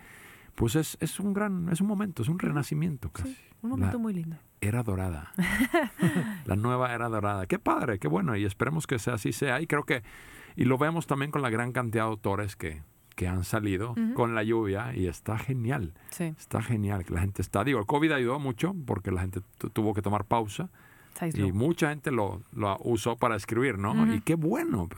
pues 0.57 0.75
es, 0.75 0.99
es 1.01 1.21
un 1.21 1.33
gran, 1.33 1.69
es 1.71 1.81
un 1.81 1.87
momento, 1.87 2.23
es 2.23 2.29
un 2.29 2.41
renacimiento 2.41 3.11
casi. 3.11 3.37
Un 3.63 3.71
momento 3.71 3.99
muy 3.99 4.13
lindo. 4.13 4.37
Era 4.61 4.83
dorada. 4.83 5.33
la 6.47 6.57
nueva 6.57 6.95
era 6.95 7.09
dorada. 7.09 7.47
Qué 7.47 7.59
padre, 7.59 7.99
qué 7.99 8.09
bueno, 8.09 8.37
y 8.37 8.45
esperemos 8.45 8.87
que 8.87 8.99
sea 8.99 9.15
así 9.15 9.33
sea. 9.33 9.61
Y 9.61 9.67
creo 9.67 9.85
que 9.85 10.03
y 10.57 10.65
lo 10.65 10.79
vemos 10.79 11.07
también 11.07 11.31
con 11.31 11.43
la 11.43 11.51
gran 11.51 11.73
cantidad 11.73 12.05
de 12.05 12.11
autores 12.11 12.57
que, 12.57 12.83
que 13.17 13.27
han 13.27 13.45
salido 13.45 13.95
con 14.15 14.35
la 14.35 14.43
lluvia 14.43 14.95
y 14.95 15.07
está 15.07 15.39
genial. 15.39 15.95
Está 16.19 16.63
genial 16.63 17.05
que 17.05 17.15
la 17.15 17.21
gente 17.21 17.43
está. 17.43 17.65
Digo, 17.65 17.79
el 17.79 17.87
COVID 17.87 18.13
ayudó 18.13 18.39
mucho 18.39 18.75
porque 18.87 19.11
la 19.11 19.23
gente 19.23 19.41
tuvo 19.73 19.95
que 19.95 20.03
tomar 20.03 20.25
pausa 20.25 20.71
y 21.35 21.53
mucha 21.53 21.91
gente 21.91 22.11
lo, 22.11 22.43
lo 22.53 22.77
usó 22.81 23.17
para 23.17 23.37
escribir, 23.37 23.79
¿no? 23.79 24.13
Y 24.15 24.21
qué 24.21 24.35
bueno, 24.35 24.89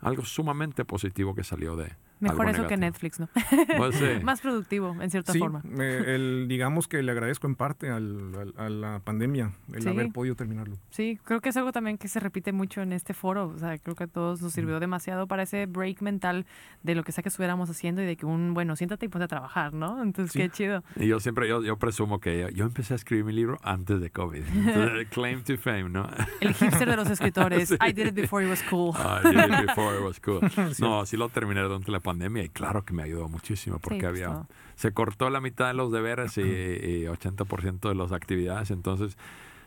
algo 0.00 0.24
sumamente 0.24 0.84
positivo 0.84 1.34
que 1.34 1.44
salió 1.44 1.76
de, 1.76 1.92
Mejor 2.20 2.48
eso 2.48 2.66
que 2.66 2.76
Netflix, 2.76 3.20
¿no? 3.20 3.28
Pues 3.76 4.22
Más 4.22 4.40
productivo, 4.40 4.96
en 5.00 5.10
cierta 5.10 5.34
forma. 5.34 5.62
el, 5.78 6.46
digamos 6.48 6.88
que 6.88 7.02
le 7.02 7.12
agradezco 7.12 7.46
en 7.46 7.54
parte 7.54 7.90
al, 7.90 8.54
a 8.56 8.68
la 8.68 9.00
pandemia 9.00 9.52
el 9.72 9.86
haber 9.88 10.12
podido 10.12 10.34
terminarlo. 10.34 10.76
Sí, 10.90 11.18
creo 11.24 11.40
que 11.40 11.50
es 11.50 11.56
algo 11.56 11.72
también 11.72 11.98
que 11.98 12.08
se 12.08 12.20
repite 12.20 12.52
mucho 12.52 12.82
en 12.82 12.92
este 12.92 13.14
foro. 13.14 13.48
O 13.48 13.58
sea, 13.58 13.78
creo 13.78 13.94
que 13.94 14.04
a 14.04 14.06
todos 14.06 14.40
nos 14.40 14.52
sirvió 14.52 14.80
demasiado 14.80 15.26
para 15.26 15.42
ese 15.42 15.66
break 15.66 16.00
mental 16.02 16.46
de 16.82 16.94
lo 16.94 17.04
que 17.04 17.12
sea 17.12 17.22
que 17.22 17.28
estuviéramos 17.28 17.68
haciendo 17.70 18.02
y 18.02 18.06
de 18.06 18.16
que 18.16 18.26
un, 18.26 18.54
bueno, 18.54 18.76
siéntate 18.76 19.06
y 19.06 19.08
ponte 19.08 19.24
a 19.24 19.28
trabajar, 19.28 19.72
¿no? 19.72 20.02
Entonces, 20.02 20.32
qué 20.32 20.50
chido. 20.50 20.82
Y 20.96 21.06
yo 21.06 21.20
siempre, 21.20 21.48
yo, 21.48 21.62
yo 21.62 21.76
presumo 21.76 22.20
que 22.20 22.50
yo, 22.54 22.64
empecé 22.64 22.94
a 22.94 22.96
escribir 22.96 23.24
mi 23.24 23.32
libro 23.32 23.58
antes 23.62 24.00
de 24.00 24.10
COVID. 24.10 24.42
claim 25.10 25.42
to 25.42 25.56
fame, 25.56 25.88
¿no? 25.88 26.08
El 26.40 26.54
hipster 26.54 26.88
de 26.88 26.96
los 26.96 27.10
escritores. 27.10 27.72
I 27.80 27.92
did 27.92 28.06
it 28.06 28.14
before 28.14 28.44
it 28.44 28.50
was 28.50 28.62
cool. 28.70 28.94
I 28.96 29.22
did 29.22 29.38
it 29.38 29.66
before 29.66 29.96
it 29.96 30.02
was 30.02 30.20
cool. 30.20 30.40
No, 30.78 31.04
sí 31.06 31.16
lo 31.16 31.28
terminé 31.28 31.60
durante 31.60 31.90
la 31.90 32.00
pandemia 32.06 32.44
y 32.44 32.48
claro 32.48 32.84
que 32.84 32.94
me 32.94 33.02
ayudó 33.02 33.28
muchísimo 33.28 33.80
porque 33.80 34.06
había 34.06 34.46
se 34.76 34.92
cortó 34.92 35.28
la 35.30 35.40
mitad 35.40 35.66
de 35.68 35.74
los 35.74 35.90
deberes 35.90 36.38
y, 36.38 37.06
80% 37.06 37.88
de 37.88 37.94
las 37.94 38.12
actividades, 38.12 38.70
entonces 38.70 39.16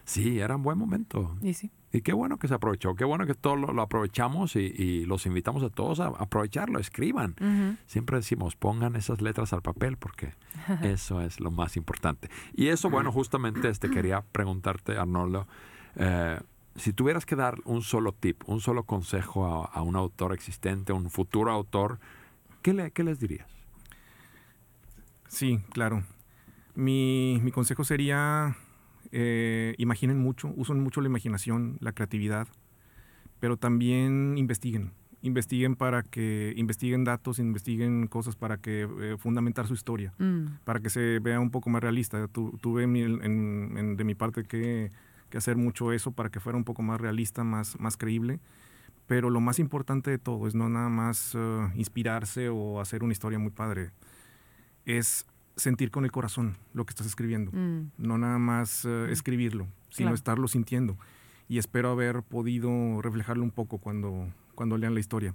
sí, 0.05 0.39
era 0.39 0.55
un 0.55 0.63
buen 0.63 0.77
momento. 0.77 1.35
Y 1.41 1.53
sí. 1.53 1.71
Y 1.91 2.01
qué 2.01 2.13
bueno 2.13 2.37
que 2.37 2.47
se 2.47 2.53
aprovechó, 2.53 2.95
qué 2.95 3.03
bueno 3.03 3.25
que 3.25 3.33
todos 3.33 3.59
lo, 3.59 3.81
aprovechamos 3.81 4.55
y, 4.55 5.05
los 5.05 5.25
invitamos 5.25 5.63
a 5.63 5.69
todos 5.69 5.99
a 5.99 6.07
aprovecharlo, 6.07 6.79
escriban. 6.79 7.35
Siempre 7.87 8.17
decimos, 8.17 8.55
pongan 8.55 8.95
esas 8.95 9.21
letras 9.21 9.53
al 9.53 9.63
papel 9.63 9.97
porque 9.97 10.33
eso 10.83 11.21
es 11.21 11.39
lo 11.39 11.49
más 11.49 11.75
importante. 11.75 12.29
Y 12.53 12.67
eso, 12.67 12.91
bueno, 12.91 13.11
justamente 13.11 13.69
este, 13.69 13.89
quería 13.91 14.21
preguntarte, 14.21 14.97
Arnoldo, 14.97 15.47
eh, 15.95 16.39
si 16.75 16.93
tuvieras 16.93 17.25
que 17.25 17.35
dar 17.35 17.57
un 17.65 17.81
solo 17.81 18.13
tip, 18.13 18.43
un 18.45 18.61
solo 18.61 18.83
consejo 18.83 19.47
a, 19.47 19.65
a 19.65 19.81
un 19.81 19.95
autor 19.95 20.33
existente, 20.33 20.93
un 20.93 21.09
futuro 21.09 21.51
autor, 21.51 21.99
¿qué, 22.61 22.73
le, 22.73 22.91
qué 22.91 23.03
les 23.03 23.19
dirías? 23.19 23.47
Sí, 25.27 25.59
claro. 25.71 26.03
Mi, 26.75 27.39
mi 27.43 27.51
consejo 27.51 27.83
sería, 27.83 28.55
eh, 29.11 29.75
imaginen 29.77 30.17
mucho, 30.17 30.51
usen 30.55 30.81
mucho 30.81 31.01
la 31.01 31.07
imaginación, 31.07 31.77
la 31.79 31.91
creatividad, 31.91 32.47
pero 33.39 33.57
también 33.57 34.37
investiguen. 34.37 34.91
Investiguen 35.21 35.75
para 35.75 36.01
que, 36.01 36.53
investiguen 36.55 37.03
datos, 37.03 37.39
investiguen 37.39 38.07
cosas 38.07 38.35
para 38.35 38.57
que 38.57 38.87
eh, 39.01 39.17
fundamentar 39.17 39.67
su 39.67 39.73
historia, 39.73 40.13
mm. 40.17 40.45
para 40.63 40.79
que 40.79 40.89
se 40.89 41.19
vea 41.19 41.39
un 41.39 41.51
poco 41.51 41.69
más 41.69 41.81
realista. 41.81 42.27
tuve 42.27 42.87
de 42.87 44.03
mi 44.03 44.15
parte 44.15 44.43
que, 44.45 44.91
que, 45.29 45.37
hacer 45.37 45.57
mucho 45.57 45.91
eso 45.91 46.11
para 46.11 46.29
que 46.29 46.39
fuera 46.39 46.57
un 46.57 46.63
poco 46.63 46.81
más 46.81 47.01
realista, 47.01 47.43
más, 47.43 47.79
más 47.79 47.97
creíble 47.97 48.39
pero 49.09 49.31
lo 49.31 49.41
más 49.41 49.57
importante 49.57 50.11
de 50.11 50.19
todo 50.19 50.47
es 50.47 50.53
no 50.53 50.69
nada 50.69 50.87
más 50.87 51.33
eh, 51.33 51.67
inspirarse 51.73 52.47
o 52.49 52.79
hacer 52.79 53.03
una 53.03 53.11
historia 53.11 53.39
muy 53.39 53.49
padre, 53.49 53.89
es 54.85 55.25
sentir 55.55 55.89
con 55.89 56.05
el 56.05 56.11
corazón 56.11 56.57
lo 56.75 56.85
que 56.85 56.91
estás 56.91 57.07
escribiendo, 57.07 57.51
mm. 57.51 57.91
no 57.97 58.19
nada 58.19 58.37
más 58.37 58.85
mm. 58.85 59.09
escribirlo, 59.09 59.67
sino 59.89 60.13
estarlo 60.13 60.47
sintiendo. 60.47 60.95
Y 61.47 61.57
espero 61.57 61.89
haber 61.89 62.21
podido 62.21 63.01
reflejarlo 63.01 63.43
un 63.43 63.49
poco 63.49 63.79
cuando, 63.79 64.27
cuando 64.53 64.77
lean 64.77 64.93
la 64.93 64.99
historia. 64.99 65.33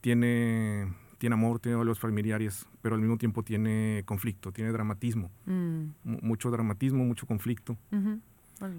Tiene, 0.00 0.86
tiene 1.18 1.34
amor, 1.34 1.58
tiene 1.58 1.84
los 1.84 1.98
familiares, 1.98 2.68
pero 2.82 2.94
al 2.94 3.00
mismo 3.00 3.18
tiempo 3.18 3.42
tiene 3.42 4.04
conflicto, 4.06 4.52
tiene 4.52 4.70
dramatismo. 4.70 5.28
Mm. 5.44 5.86
Mucho 6.04 6.52
dramatismo, 6.52 7.04
mucho 7.04 7.26
conflicto 7.26 7.76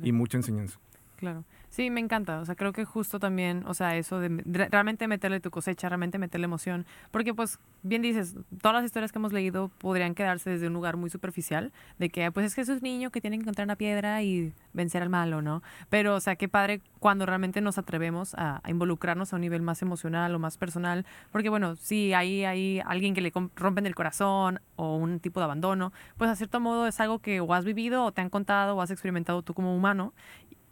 y 0.02 0.14
mucha 0.14 0.38
enseñanza. 0.38 0.80
Claro. 1.18 1.44
Sí, 1.70 1.92
me 1.92 2.00
encanta. 2.00 2.40
O 2.40 2.46
sea, 2.46 2.56
creo 2.56 2.74
que 2.74 2.84
justo 2.84 3.20
también, 3.20 3.64
o 3.68 3.76
sea, 3.76 3.96
eso 3.96 4.20
de, 4.20 4.30
realmente 4.72 5.08
meterle 5.08 5.40
tu 5.40 5.52
cosecha, 5.52 5.88
realmente 5.88 6.18
meterle 6.18 6.46
emoción. 6.46 6.88
Porque, 7.12 7.34
pues, 7.36 7.60
bien 7.84 8.02
dices, 8.02 8.36
todas 8.60 8.74
las 8.74 8.86
historias 8.86 9.12
que 9.12 9.20
hemos 9.20 9.34
leído 9.34 9.70
podrían 9.78 10.16
quedarse 10.16 10.50
desde 10.50 10.68
un 10.68 10.74
lugar 10.74 10.98
muy 10.98 11.12
superficial, 11.12 11.72
de 12.00 12.10
que, 12.10 12.32
pues, 12.32 12.48
es 12.48 12.56
que 12.56 12.62
es 12.62 12.70
un 12.70 12.80
niño 12.82 13.12
que 13.12 13.22
tiene 13.22 13.38
que 13.38 13.44
encontrar 13.44 13.68
una 13.68 13.76
piedra 13.76 14.24
y 14.24 14.52
vencer 14.74 15.04
al 15.04 15.10
malo, 15.10 15.44
¿no? 15.44 15.62
Pero, 15.90 16.16
o 16.16 16.20
sea, 16.20 16.36
qué 16.36 16.48
padre 16.50 16.82
cuando 17.00 17.28
realmente 17.28 17.62
nos 17.62 17.78
atrevemos 17.78 18.34
a, 18.36 18.62
involucrarnos 18.68 19.32
a 19.32 19.36
un 19.36 19.42
nivel 19.42 19.62
más 19.62 19.84
emocional 19.84 20.34
o 20.34 20.40
más 20.40 20.58
personal. 20.58 21.06
Porque, 21.32 21.50
bueno, 21.50 21.76
si 21.76 22.14
hay, 22.14 22.46
hay 22.46 22.82
alguien 22.84 23.14
que 23.14 23.22
le 23.22 23.32
rompen 23.56 23.86
el 23.86 23.94
corazón 23.94 24.60
o 24.76 24.96
un 24.96 25.20
tipo 25.20 25.40
de 25.40 25.44
abandono, 25.44 25.94
pues, 26.18 26.32
a 26.32 26.36
cierto 26.36 26.60
modo 26.60 26.88
es 26.88 27.00
algo 27.00 27.20
que 27.20 27.42
o 27.42 27.54
has 27.54 27.64
vivido 27.64 28.06
o 28.06 28.12
te 28.12 28.22
han 28.22 28.30
contado 28.32 28.76
o 28.76 28.82
has 28.82 28.90
experimentado 28.90 29.44
tú 29.44 29.54
como 29.54 29.76
humano 29.76 30.14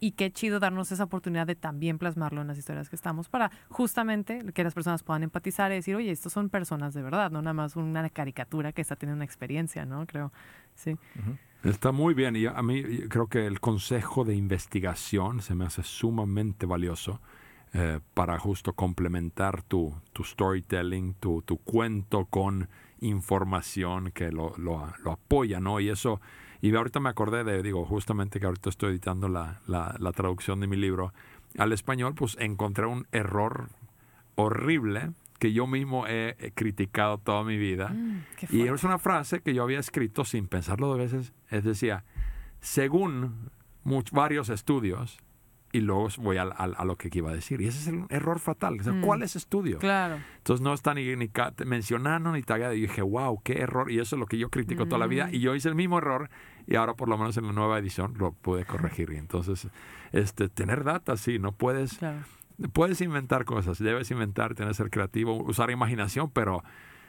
y 0.00 0.12
qué 0.12 0.30
chido 0.30 0.60
darnos 0.60 0.92
esa 0.92 1.04
oportunidad 1.04 1.46
de 1.46 1.54
también 1.54 1.98
plasmarlo 1.98 2.40
en 2.40 2.48
las 2.48 2.58
historias 2.58 2.88
que 2.88 2.96
estamos 2.96 3.28
para 3.28 3.50
justamente 3.68 4.44
que 4.52 4.64
las 4.64 4.74
personas 4.74 5.02
puedan 5.02 5.22
empatizar 5.22 5.72
y 5.72 5.76
decir, 5.76 5.96
oye, 5.96 6.10
estos 6.10 6.32
son 6.32 6.48
personas 6.48 6.94
de 6.94 7.02
verdad, 7.02 7.30
no 7.30 7.42
nada 7.42 7.54
más 7.54 7.76
una 7.76 8.08
caricatura 8.10 8.72
que 8.72 8.82
está 8.82 8.96
teniendo 8.96 9.18
una 9.18 9.24
experiencia, 9.24 9.84
¿no? 9.84 10.06
Creo. 10.06 10.32
Sí. 10.74 10.96
Está 11.64 11.90
muy 11.90 12.14
bien 12.14 12.36
y 12.36 12.46
a 12.46 12.62
mí 12.62 12.82
creo 13.08 13.26
que 13.26 13.46
el 13.46 13.60
consejo 13.60 14.24
de 14.24 14.36
investigación 14.36 15.42
se 15.42 15.54
me 15.54 15.64
hace 15.64 15.82
sumamente 15.82 16.66
valioso 16.66 17.20
eh, 17.74 18.00
para 18.14 18.38
justo 18.38 18.72
complementar 18.72 19.62
tu, 19.62 19.94
tu 20.14 20.24
storytelling, 20.24 21.14
tu, 21.14 21.42
tu, 21.42 21.58
cuento 21.58 22.24
con 22.24 22.66
información 23.00 24.10
que 24.12 24.32
lo, 24.32 24.56
lo, 24.56 24.90
lo, 25.04 25.12
apoya, 25.12 25.60
¿no? 25.60 25.78
Y 25.78 25.90
eso, 25.90 26.18
y 26.60 26.74
ahorita 26.74 27.00
me 27.00 27.08
acordé 27.08 27.44
de, 27.44 27.62
digo, 27.62 27.84
justamente 27.84 28.40
que 28.40 28.46
ahorita 28.46 28.70
estoy 28.70 28.90
editando 28.90 29.28
la, 29.28 29.60
la, 29.66 29.94
la 29.98 30.12
traducción 30.12 30.60
de 30.60 30.66
mi 30.66 30.76
libro 30.76 31.12
al 31.56 31.72
español, 31.72 32.14
pues 32.14 32.36
encontré 32.40 32.86
un 32.86 33.06
error 33.12 33.68
horrible 34.34 35.12
que 35.38 35.52
yo 35.52 35.66
mismo 35.66 36.06
he, 36.06 36.36
he 36.38 36.50
criticado 36.50 37.18
toda 37.18 37.44
mi 37.44 37.56
vida. 37.56 37.90
Mm, 37.90 38.24
y 38.50 38.62
es 38.62 38.84
una 38.84 38.98
frase 38.98 39.40
que 39.40 39.54
yo 39.54 39.62
había 39.62 39.78
escrito 39.78 40.24
sin 40.24 40.48
pensarlo 40.48 40.88
dos 40.88 40.98
veces. 40.98 41.32
Es 41.48 41.64
decía, 41.64 42.04
según 42.60 43.50
muchos, 43.84 44.12
varios 44.12 44.48
estudios, 44.48 45.18
y 45.72 45.80
luego 45.80 46.08
voy 46.18 46.38
a, 46.38 46.42
a, 46.42 46.64
a, 46.64 46.84
lo 46.84 46.96
que 46.96 47.10
iba 47.12 47.30
a 47.30 47.34
decir. 47.34 47.60
Y 47.60 47.66
ese 47.66 47.78
es 47.78 47.86
el 47.88 48.04
error 48.08 48.38
fatal. 48.38 48.78
O 48.80 48.82
sea, 48.82 48.92
Mm. 48.92 49.02
¿Cuál 49.02 49.22
es 49.22 49.36
estudio? 49.36 49.78
Claro. 49.78 50.18
Entonces 50.38 50.62
no 50.62 50.72
está 50.72 50.94
ni, 50.94 51.04
mencionando 51.66 52.32
ni 52.32 52.42
tagado. 52.42 52.72
Y 52.74 52.82
dije, 52.82 53.02
wow, 53.02 53.40
qué 53.42 53.60
error. 53.60 53.90
Y 53.90 53.98
eso 53.98 54.16
es 54.16 54.20
lo 54.20 54.26
que 54.26 54.38
yo 54.38 54.50
critico 54.50 54.86
toda 54.86 54.98
la 54.98 55.06
vida. 55.06 55.26
Mm. 55.26 55.34
Y 55.34 55.40
yo 55.40 55.54
hice 55.54 55.68
el 55.68 55.74
mismo 55.74 55.98
error 55.98 56.30
y 56.66 56.76
ahora 56.76 56.94
por 56.94 57.08
lo 57.08 57.16
menos 57.18 57.36
en 57.36 57.46
la 57.46 57.52
nueva 57.52 57.78
edición 57.78 58.14
lo 58.18 58.32
pude 58.32 58.64
corregir. 58.64 59.10
Y 59.12 59.16
entonces, 59.16 59.68
este, 60.12 60.48
tener 60.48 60.84
data, 60.84 61.16
sí, 61.16 61.38
no 61.38 61.52
puedes... 61.52 61.98
Claro. 61.98 62.18
Puedes 62.72 63.00
inventar 63.02 63.44
cosas, 63.44 63.78
debes 63.78 64.10
inventar, 64.10 64.56
tienes 64.56 64.76
que 64.76 64.82
ser 64.82 64.90
creativo, 64.90 65.44
usar 65.44 65.70
imaginación, 65.70 66.28
pero 66.28 66.64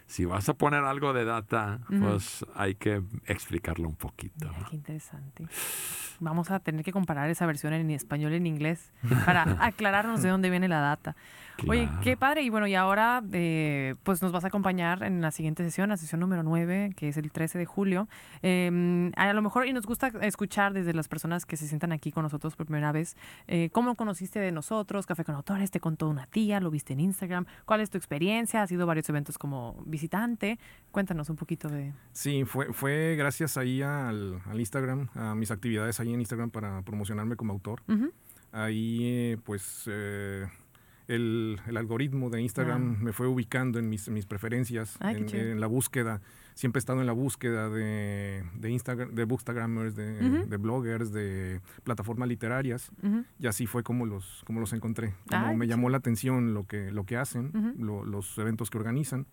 si 0.09 0.25
vas 0.25 0.49
a 0.49 0.55
poner 0.55 0.83
algo 0.85 1.13
de 1.13 1.23
data, 1.23 1.81
pues 1.87 2.43
hay 2.55 2.73
que 2.73 3.03
explicarlo 3.27 3.87
un 3.87 3.95
poquito. 3.95 4.49
Qué 4.67 4.75
interesante. 4.75 5.45
Vamos 6.19 6.49
a 6.49 6.59
tener 6.59 6.83
que 6.83 6.91
comparar 6.91 7.29
esa 7.29 7.45
versión 7.45 7.73
en 7.73 7.91
español 7.91 8.33
y 8.33 8.37
en 8.37 8.47
inglés 8.47 8.91
para 9.23 9.43
aclararnos 9.63 10.23
de 10.23 10.29
dónde 10.29 10.49
viene 10.49 10.67
la 10.67 10.79
data. 10.79 11.15
Oye, 11.67 11.89
qué 12.03 12.17
padre. 12.17 12.41
Y 12.43 12.49
bueno, 12.49 12.67
y 12.67 12.75
ahora 12.75 13.23
eh, 13.33 13.95
pues 14.03 14.21
nos 14.21 14.31
vas 14.31 14.43
a 14.43 14.47
acompañar 14.47 15.03
en 15.03 15.21
la 15.21 15.31
siguiente 15.31 15.63
sesión, 15.63 15.89
la 15.89 15.97
sesión 15.97 16.19
número 16.19 16.43
9, 16.43 16.93
que 16.95 17.09
es 17.09 17.17
el 17.17 17.31
13 17.31 17.57
de 17.57 17.65
julio. 17.65 18.07
Eh, 18.41 19.11
a 19.15 19.33
lo 19.33 19.41
mejor, 19.41 19.67
y 19.67 19.73
nos 19.73 19.85
gusta 19.85 20.11
escuchar 20.21 20.73
desde 20.73 20.93
las 20.93 21.07
personas 21.07 21.45
que 21.45 21.57
se 21.57 21.67
sientan 21.67 21.91
aquí 21.91 22.11
con 22.11 22.23
nosotros 22.23 22.55
por 22.55 22.65
primera 22.65 22.91
vez, 22.91 23.15
eh, 23.47 23.69
¿cómo 23.71 23.95
conociste 23.95 24.39
de 24.39 24.51
nosotros? 24.51 25.05
Café 25.05 25.23
con 25.23 25.35
Autores, 25.35 25.71
te 25.71 25.79
contó 25.79 26.07
una 26.07 26.27
tía, 26.27 26.59
lo 26.59 26.71
viste 26.71 26.93
en 26.93 27.01
Instagram. 27.01 27.45
¿Cuál 27.65 27.81
es 27.81 27.89
tu 27.89 27.97
experiencia? 27.97 28.61
¿Has 28.61 28.71
ido 28.71 28.83
a 28.83 28.85
varios 28.85 29.09
eventos 29.09 29.37
como 29.37 29.81
visitante? 29.85 30.59
Cuéntanos 30.91 31.29
un 31.29 31.35
poquito 31.35 31.67
de... 31.69 31.93
Sí, 32.11 32.45
fue, 32.45 32.73
fue 32.73 33.15
gracias 33.17 33.57
ahí 33.57 33.81
al, 33.81 34.41
al 34.45 34.59
Instagram, 34.59 35.09
a 35.13 35.35
mis 35.35 35.51
actividades 35.51 35.99
ahí 35.99 36.13
en 36.13 36.19
Instagram 36.19 36.49
para 36.49 36.81
promocionarme 36.83 37.35
como 37.35 37.53
autor. 37.53 37.81
Ahí, 38.51 38.99
eh, 39.03 39.37
pues, 39.43 39.87
el, 41.09 41.59
el 41.67 41.75
algoritmo 41.77 42.29
de 42.29 42.41
Instagram 42.41 42.95
Ah. 42.97 43.03
me 43.03 43.11
fue 43.13 43.27
ubicando 43.27 43.77
en 43.79 43.89
mis, 43.89 44.07
mis 44.09 44.25
preferencias, 44.25 44.95
Ay, 45.01 45.25
en, 45.33 45.59
la 45.59 45.67
búsqueda. 45.67 46.21
Siempre 46.53 46.77
he 46.77 46.81
estado 46.81 46.99
en 47.01 47.07
la 47.07 47.13
búsqueda 47.13 47.69
de, 47.69 48.43
de 48.55 48.69
Instagram, 48.69 49.13
de 49.15 49.23
bookstagrammers, 49.25 49.95
de, 49.95 50.57
bloggers, 50.57 51.11
de 51.11 51.61
plataformas 51.83 52.27
literarias. 52.29 52.91
Y 53.39 53.47
así 53.47 53.65
fue 53.65 53.81
como 53.83 54.05
los, 54.05 54.43
como 54.45 54.59
los 54.59 54.73
encontré. 54.73 55.13
Como 55.29 55.45
Ay, 55.47 55.57
me 55.57 55.67
llamó 55.67 55.89
la 55.89 55.97
atención 55.97 56.53
lo 56.53 56.65
que, 56.67 56.91
lo 56.91 57.05
que 57.05 57.17
hacen, 57.17 57.51
lo- 57.79 58.03
los 58.05 58.37
eventos 58.37 58.69
que 58.69 58.77
organizan 58.77 59.25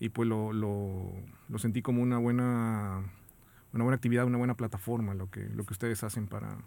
y 0.00 0.08
pues 0.08 0.28
lo, 0.28 0.52
lo, 0.52 1.12
lo 1.48 1.58
sentí 1.58 1.82
como 1.82 2.02
una 2.02 2.18
buena 2.18 3.02
una 3.74 3.84
buena 3.84 3.94
actividad, 3.96 4.26
una 4.26 4.36
buena 4.38 4.54
plataforma 4.54 5.14
lo 5.14 5.30
que, 5.30 5.48
lo 5.48 5.64
que 5.64 5.72
ustedes 5.72 6.04
hacen 6.04 6.26
para, 6.26 6.58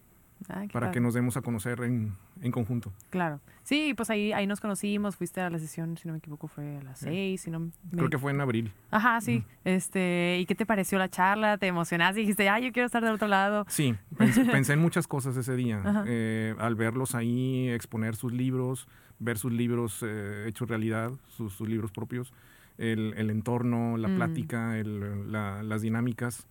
Ay, 0.50 0.68
qué 0.68 0.74
para 0.74 0.88
padre. 0.88 0.94
que 0.96 1.00
nos 1.02 1.14
demos 1.14 1.38
a 1.38 1.42
conocer 1.42 1.82
en, 1.82 2.14
en 2.42 2.52
conjunto. 2.52 2.92
Claro. 3.10 3.40
Sí, 3.64 3.94
pues 3.96 4.10
ahí, 4.10 4.32
ahí 4.34 4.46
nos 4.48 4.60
conocimos, 4.60 5.16
fuiste 5.16 5.42
a 5.42 5.50
la 5.50 5.58
sesión, 5.60 5.98
si 5.98 6.08
no 6.08 6.14
me 6.14 6.20
equivoco, 6.20 6.48
fue 6.48 6.78
a 6.78 6.84
las 6.84 7.00
Sí. 7.00 7.06
seis, 7.06 7.42
si 7.42 7.52
no 7.52 7.60
me... 7.60 7.72
Creo 7.92 8.10
que 8.10 8.18
fue 8.20 8.32
en 8.32 8.42
abril. 8.42 8.72
Ajá, 8.92 9.20
sí. 9.22 9.44
Este, 9.64 10.38
¿y 10.40 10.46
qué 10.46 10.56
te 10.56 10.66
pareció 10.66 10.98
la 11.00 11.10
charla? 11.10 11.58
¿Te 11.58 11.68
emocionaste? 11.68 12.20
Dijiste, 12.20 12.48
ah, 12.50 12.60
yo 12.60 12.72
quiero 12.72 12.86
estar 12.86 13.04
del 13.04 13.14
otro 13.14 13.28
lado. 13.28 13.66
Sí, 13.68 13.96
pensé, 14.18 14.46
pensé 14.52 14.74
en 14.74 14.80
muchas 14.80 15.08
cosas 15.08 15.36
ese 15.38 15.56
día. 15.56 15.82
Eh, 16.08 16.56
al 16.60 16.76
verlos 16.76 17.16
ahí 17.16 17.70
exponer 17.70 18.16
sus 18.16 18.32
libros, 18.32 18.88
ver 19.20 19.38
sus 19.38 19.52
libros 19.52 20.04
eh, 20.06 20.46
hechos 20.48 20.70
realidad, 20.70 21.12
sus, 21.28 21.54
sus 21.54 21.68
libros 21.68 21.92
propios, 21.92 22.34
el, 22.78 23.14
el 23.18 23.30
entorno, 23.30 23.98
la 23.98 24.10
Mm. 24.10 24.16
plática, 24.18 24.78
el- 24.78 25.32
la- 25.32 25.64
las 25.64 25.82
dinámicas. 25.82 26.46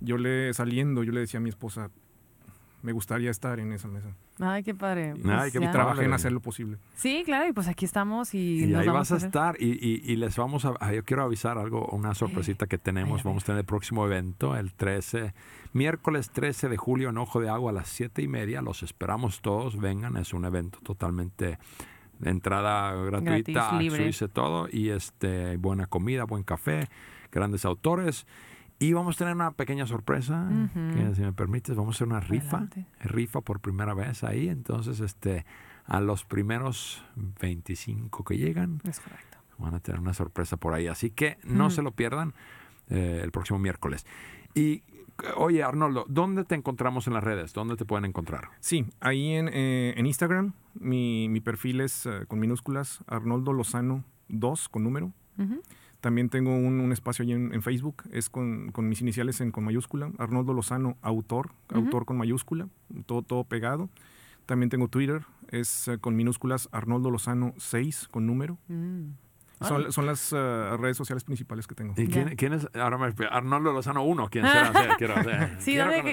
Yo 0.00 0.18
le, 0.18 0.52
saliendo, 0.54 1.04
yo 1.04 1.12
le 1.12 1.20
decía 1.20 1.38
a 1.38 1.40
mi 1.42 1.50
esposa, 1.50 1.90
me 2.82 2.92
gustaría 2.92 3.30
estar 3.30 3.60
en 3.60 3.72
esa 3.72 3.86
mesa. 3.88 4.08
Ay, 4.40 4.62
qué 4.64 4.74
padre. 4.74 5.10
Ay, 5.12 5.22
Pues 5.22 5.52
qué. 5.52 5.58
Y 5.58 5.68
trabajé 5.70 6.00
en 6.00 6.06
padre. 6.06 6.14
hacer 6.14 6.32
lo 6.32 6.40
posible. 6.40 6.78
Sí, 6.96 7.22
claro, 7.24 7.48
y 7.48 7.52
pues 7.52 7.68
aquí 7.68 7.84
estamos 7.84 8.34
y, 8.34 8.64
Y 8.64 8.66
nos 8.66 8.80
ahí 8.80 8.86
vamos 8.88 9.10
vas 9.10 9.22
a 9.22 9.26
estar 9.26 9.56
y, 9.60 9.66
y- 9.70 10.02
y 10.04 10.16
les 10.16 10.36
vamos 10.36 10.64
a, 10.64 10.74
ah, 10.80 10.92
yo 10.92 11.04
quiero 11.04 11.22
avisar 11.22 11.58
algo, 11.58 11.86
una 11.92 12.14
sorpresita 12.14 12.66
que 12.66 12.78
tenemos, 12.78 13.20
Ay, 13.20 13.24
vamos 13.24 13.44
a 13.44 13.46
tener 13.46 13.60
el 13.60 13.66
próximo 13.66 14.04
evento, 14.04 14.56
el 14.56 14.72
13, 14.74 15.32
miércoles 15.72 16.30
13 16.30 16.68
de 16.68 16.76
julio 16.76 17.10
en 17.10 17.18
Ojo 17.18 17.40
de 17.40 17.48
Agua 17.48 17.70
a 17.70 17.74
las 17.74 17.88
7 17.88 18.20
y 18.22 18.28
media, 18.28 18.62
los 18.62 18.82
esperamos 18.82 19.40
todos, 19.42 19.78
vengan, 19.80 20.16
es 20.16 20.32
un 20.32 20.44
evento 20.44 20.78
totalmente 20.82 21.58
de 22.18 22.30
entrada 22.30 22.92
gratuita, 22.94 23.70
Gratis, 23.70 23.78
libre. 23.80 24.28
todo, 24.32 24.68
y 24.70 24.90
este, 24.90 25.56
buena 25.56 25.86
comida, 25.86 26.24
buen 26.24 26.42
café, 26.42 26.88
grandes 27.32 27.64
autores. 27.64 28.26
Y 28.82 28.92
vamos 28.92 29.16
a 29.16 29.18
tener 29.18 29.34
una 29.34 29.52
pequeña 29.52 29.86
sorpresa, 29.86 30.48
que 30.74 31.14
si 31.14 31.20
me 31.22 31.32
permites, 31.32 31.76
vamos 31.76 31.94
a 31.94 31.96
hacer 31.98 32.08
una 32.08 32.20
rifa 32.20 32.56
Adelante. 32.58 32.86
rifa 33.00 33.40
por 33.40 33.60
primera 33.60 33.94
vez 33.94 34.24
ahí. 34.24 34.48
Entonces, 34.48 35.00
este, 35.00 35.44
a 35.86 36.00
los 36.00 36.24
primeros 36.24 37.04
25 37.40 38.24
que 38.24 38.36
llegan, 38.38 38.80
Es 38.84 39.00
correcto. 39.00 39.38
van 39.58 39.74
a 39.74 39.80
tener 39.80 40.00
una 40.00 40.14
sorpresa 40.14 40.56
por 40.56 40.74
ahí. 40.74 40.88
Así 40.88 41.10
que 41.10 41.38
no 41.44 41.70
se 41.70 41.82
lo 41.82 41.92
pierdan 41.92 42.34
eh, 42.88 43.20
el 43.22 43.30
próximo 43.30 43.58
miércoles. 43.58 44.04
Y, 44.54 44.82
oye, 45.36 45.62
Arnoldo, 45.62 46.04
¿dónde 46.08 46.44
te 46.44 46.54
encontramos 46.56 47.06
en 47.06 47.14
las 47.14 47.22
redes? 47.22 47.52
¿Dónde 47.52 47.76
te 47.76 47.84
pueden 47.84 48.04
encontrar? 48.04 48.48
Sí, 48.60 48.86
ahí 49.00 49.32
en, 49.34 49.48
eh, 49.52 49.94
en 49.96 50.06
Instagram, 50.06 50.54
mi, 50.74 51.28
mi 51.28 51.40
perfil 51.40 51.80
es 51.82 52.06
eh, 52.06 52.24
con 52.26 52.40
minúsculas, 52.40 53.04
Arnoldo 53.06 53.52
Lozano 53.52 54.02
2 54.28 54.68
con 54.68 54.82
número. 54.82 55.12
Ujú. 55.38 55.62
También 56.02 56.28
tengo 56.30 56.52
un, 56.56 56.80
un 56.80 56.90
espacio 56.90 57.22
ahí 57.22 57.30
en, 57.30 57.54
en 57.54 57.62
Facebook, 57.62 58.02
es 58.10 58.28
con, 58.28 58.72
con 58.72 58.88
mis 58.88 59.00
iniciales 59.00 59.40
en 59.40 59.52
con 59.52 59.62
mayúscula, 59.62 60.10
Arnoldo 60.18 60.52
Lozano, 60.52 60.96
autor, 61.00 61.52
autor 61.68 62.06
con 62.06 62.18
mayúscula, 62.18 62.66
todo, 63.06 63.22
todo 63.22 63.44
pegado. 63.44 63.88
También 64.44 64.68
tengo 64.68 64.88
Twitter, 64.88 65.22
es 65.52 65.86
eh, 65.86 65.98
con 65.98 66.16
minúsculas 66.16 66.68
Arnoldo 66.72 67.08
Lozano 67.08 67.54
6 67.56 68.08
con 68.10 68.26
número. 68.26 68.58
Mm. 68.66 69.10
Son, 69.64 69.92
son 69.92 70.06
las 70.06 70.32
eh, 70.32 70.76
redes 70.78 70.96
sociales 70.96 71.24
principales 71.24 71.66
que 71.66 71.74
tengo. 71.74 71.94
¿Y 71.96 72.06
quién, 72.08 72.36
quién 72.36 72.52
es? 72.54 72.68
Ahora 72.74 72.98
me 72.98 73.12
Arnoldo 73.30 73.72
Lozano 73.72 74.02
1, 74.04 74.28
¿quién 74.30 74.44
será? 74.52 74.72
Sí, 74.72 74.88
quiero, 74.98 75.14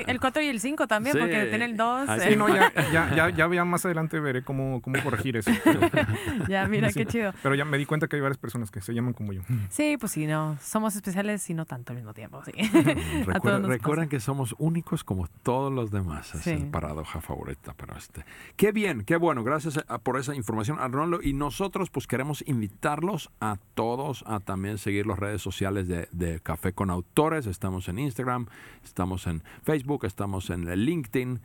el 0.07 0.19
4 0.19 0.41
y 0.41 0.47
el 0.47 0.59
5 0.59 0.87
también, 0.87 1.13
Sí. 1.13 1.19
porque 1.19 1.45
tiene 1.45 1.65
el 1.65 1.77
2. 1.77 2.09
Ah, 2.09 2.17
Sí, 2.19 2.35
no, 2.35 2.47
ya, 2.49 2.71
ya, 2.93 3.15
ya, 3.15 3.29
ya, 3.29 3.49
ya 3.53 3.65
más 3.65 3.85
adelante 3.85 4.19
veré 4.19 4.43
cómo, 4.43 4.81
cómo 4.81 5.01
corregir 5.03 5.37
eso. 5.37 5.51
Pero, 5.63 5.79
ya, 6.47 6.67
mira, 6.67 6.89
Sí. 6.91 6.99
qué 6.99 7.05
chido. 7.05 7.33
pero 7.43 7.55
ya 7.55 7.65
me 7.65 7.77
di 7.77 7.85
cuenta 7.85 8.07
que 8.07 8.15
hay 8.15 8.21
varias 8.21 8.37
personas 8.37 8.71
que 8.71 8.81
se 8.81 8.93
llaman 8.93 9.13
como 9.13 9.33
yo. 9.33 9.41
Sí, 9.69 9.97
pues 9.99 10.11
sí, 10.11 10.27
no. 10.27 10.57
Somos 10.61 10.95
especiales 10.95 11.47
y 11.49 11.53
no 11.53 11.65
tanto 11.65 11.93
al 11.93 11.97
mismo 11.97 12.13
tiempo, 12.13 12.43
sí. 12.43 12.51
Recuerden, 12.51 13.35
A 13.35 13.39
todos 13.39 13.61
nos 13.61 13.69
recuerden 13.69 14.09
que 14.09 14.19
somos 14.19 14.55
únicos 14.57 15.03
como 15.03 15.27
todos 15.43 15.71
los 15.73 15.91
demás. 15.91 16.33
Es 16.35 16.41
Sí. 16.41 16.51
el 16.51 16.67
paradoja 16.69 17.21
favorita. 17.21 17.73
Pero 17.77 17.95
este. 17.97 18.25
Qué 18.55 18.71
bien, 18.71 19.03
qué 19.05 19.15
bueno. 19.15 19.43
Gracias 19.43 19.79
a- 19.87 19.97
por 19.99 20.17
esa 20.19 20.35
información, 20.35 20.79
Arnoldo. 20.79 21.19
Y 21.21 21.33
nosotros, 21.33 21.89
pues, 21.89 22.07
queremos 22.07 22.43
invitarlos 22.47 23.29
a 23.39 23.57
todos 23.73 24.23
a 24.27 24.39
también 24.39 24.77
seguir 24.77 25.05
las 25.07 25.19
redes 25.19 25.41
sociales 25.41 25.87
de, 25.87 26.39
Café 26.41 26.73
con 26.73 26.89
Autores. 26.89 27.47
Estamos 27.47 27.87
en 27.87 27.99
Instagram, 27.99 28.47
estamos 28.83 29.27
en 29.27 29.43
Facebook, 29.63 30.05
estamos 30.05 30.49
en 30.49 30.65
LinkedIn. 30.65 31.39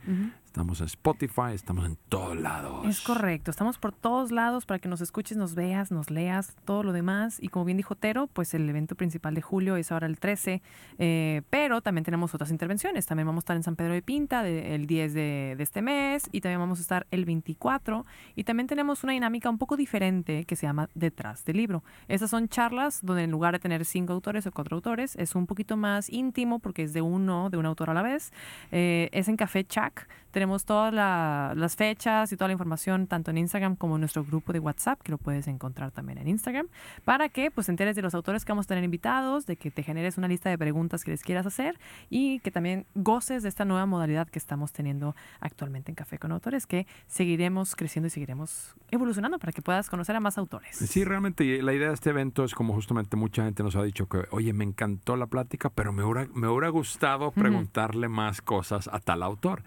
Estamos 0.55 0.79
en 0.79 0.85
Spotify, 0.85 1.51
estamos 1.53 1.85
en 1.85 1.97
todos 2.07 2.37
lados. 2.37 2.87
Es 2.87 3.01
correcto, 3.01 3.51
estamos 3.51 3.77
por 3.77 3.91
todos 3.91 4.31
lados 4.31 4.65
para 4.65 4.79
que 4.79 4.87
nos 4.87 5.01
escuches, 5.01 5.35
nos 5.35 5.53
veas, 5.53 5.91
nos 5.91 6.09
leas, 6.09 6.55
todo 6.63 6.81
lo 6.81 6.93
demás. 6.93 7.43
Y 7.43 7.49
como 7.49 7.65
bien 7.65 7.75
dijo 7.75 7.95
Tero, 7.95 8.27
pues 8.27 8.53
el 8.53 8.69
evento 8.69 8.95
principal 8.95 9.35
de 9.35 9.41
julio 9.41 9.75
es 9.75 9.91
ahora 9.91 10.07
el 10.07 10.17
13, 10.17 10.61
eh, 10.97 11.41
pero 11.49 11.81
también 11.81 12.05
tenemos 12.05 12.33
otras 12.33 12.51
intervenciones. 12.51 13.05
También 13.05 13.27
vamos 13.27 13.41
a 13.41 13.43
estar 13.43 13.57
en 13.57 13.63
San 13.63 13.75
Pedro 13.75 13.91
de 13.91 14.01
Pinta 14.01 14.43
de- 14.43 14.75
el 14.75 14.87
10 14.87 15.13
de, 15.13 15.57
este 15.59 15.81
mes 15.81 16.29
y 16.31 16.39
también 16.39 16.61
vamos 16.61 16.79
a 16.79 16.83
estar 16.83 17.05
el 17.11 17.25
24. 17.25 18.05
Y 18.37 18.45
también 18.45 18.67
tenemos 18.67 19.03
una 19.03 19.11
dinámica 19.11 19.49
un 19.49 19.57
poco 19.57 19.75
diferente 19.75 20.45
que 20.45 20.55
se 20.55 20.67
llama 20.67 20.87
Detrás 20.95 21.43
del 21.43 21.57
Libro. 21.57 21.83
Estas 22.07 22.29
son 22.29 22.47
charlas 22.47 23.01
donde 23.03 23.23
en 23.23 23.31
lugar 23.31 23.55
de 23.55 23.59
tener 23.59 23.83
cinco 23.83 24.13
autores 24.13 24.47
o 24.47 24.53
cuatro 24.53 24.77
autores, 24.77 25.17
es 25.17 25.35
un 25.35 25.47
poquito 25.47 25.75
más 25.75 26.09
íntimo 26.09 26.59
porque 26.59 26.83
es 26.83 26.93
de 26.93 27.01
uno, 27.01 27.49
de 27.49 27.57
un 27.57 27.65
autor 27.65 27.89
a 27.89 27.93
la 27.93 28.03
vez. 28.03 28.31
Eh, 28.71 29.09
es 29.11 29.27
en 29.27 29.35
Café 29.35 29.65
Chac. 29.65 30.07
Tenemos 30.35 30.65
todas 30.65 30.93
las 30.93 31.77
fechas 31.77 32.29
y 32.33 32.35
toda 32.35 32.49
la 32.49 32.51
información 32.51 33.07
tanto 33.07 33.31
en 33.31 33.37
Instagram 33.37 33.77
como 33.77 33.95
en 33.95 34.01
nuestro 34.01 34.25
grupo 34.25 34.51
de 34.51 34.59
WhatsApp, 34.59 35.01
que 35.01 35.13
lo 35.13 35.17
puedes 35.17 35.47
encontrar 35.47 35.91
también 35.91 36.17
en 36.17 36.27
Instagram, 36.27 36.67
para 37.05 37.29
que 37.29 37.51
pues 37.51 37.67
te 37.67 37.71
enteres 37.71 37.95
de 37.95 38.01
los 38.01 38.13
autores 38.13 38.43
que 38.43 38.51
vamos 38.51 38.65
a 38.65 38.67
tener 38.67 38.83
invitados, 38.83 39.45
de 39.45 39.55
que 39.55 39.71
te 39.71 39.81
generes 39.81 40.17
una 40.17 40.27
lista 40.27 40.49
de 40.49 40.57
preguntas 40.57 41.05
que 41.05 41.11
les 41.11 41.23
quieras 41.23 41.45
hacer 41.45 41.79
y 42.09 42.39
que 42.39 42.51
también 42.51 42.85
goces 42.95 43.43
de 43.43 43.47
esta 43.47 43.63
nueva 43.63 43.85
modalidad 43.85 44.27
que 44.27 44.37
estamos 44.37 44.73
teniendo 44.73 45.15
actualmente 45.39 45.89
en 45.93 45.95
Café 45.95 46.17
con 46.17 46.33
Autores, 46.33 46.67
que 46.67 46.85
seguiremos 47.07 47.73
creciendo 47.73 48.07
y 48.07 48.09
seguiremos 48.09 48.75
evolucionando 48.91 49.39
para 49.39 49.53
que 49.53 49.61
puedas 49.61 49.89
conocer 49.89 50.17
a 50.17 50.19
más 50.19 50.37
autores. 50.37 50.75
Sí, 50.75 51.05
realmente 51.05 51.63
la 51.63 51.73
idea 51.73 51.87
de 51.87 51.93
este 51.93 52.09
evento 52.09 52.43
es 52.43 52.53
como 52.53 52.73
justamente 52.73 53.15
mucha 53.15 53.45
gente 53.45 53.63
nos 53.63 53.77
ha 53.77 53.83
dicho 53.83 54.09
que, 54.09 54.25
oye, 54.31 54.51
me 54.51 54.65
encantó 54.65 55.15
la 55.15 55.27
plática, 55.27 55.69
pero 55.69 55.93
me 55.93 56.03
hubiera, 56.03 56.29
me 56.33 56.49
hubiera 56.49 56.67
gustado 56.67 57.31
preguntarle 57.31 58.09
más 58.09 58.41
cosas 58.41 58.89
a 58.91 58.99
tal 58.99 59.23
autor. 59.23 59.63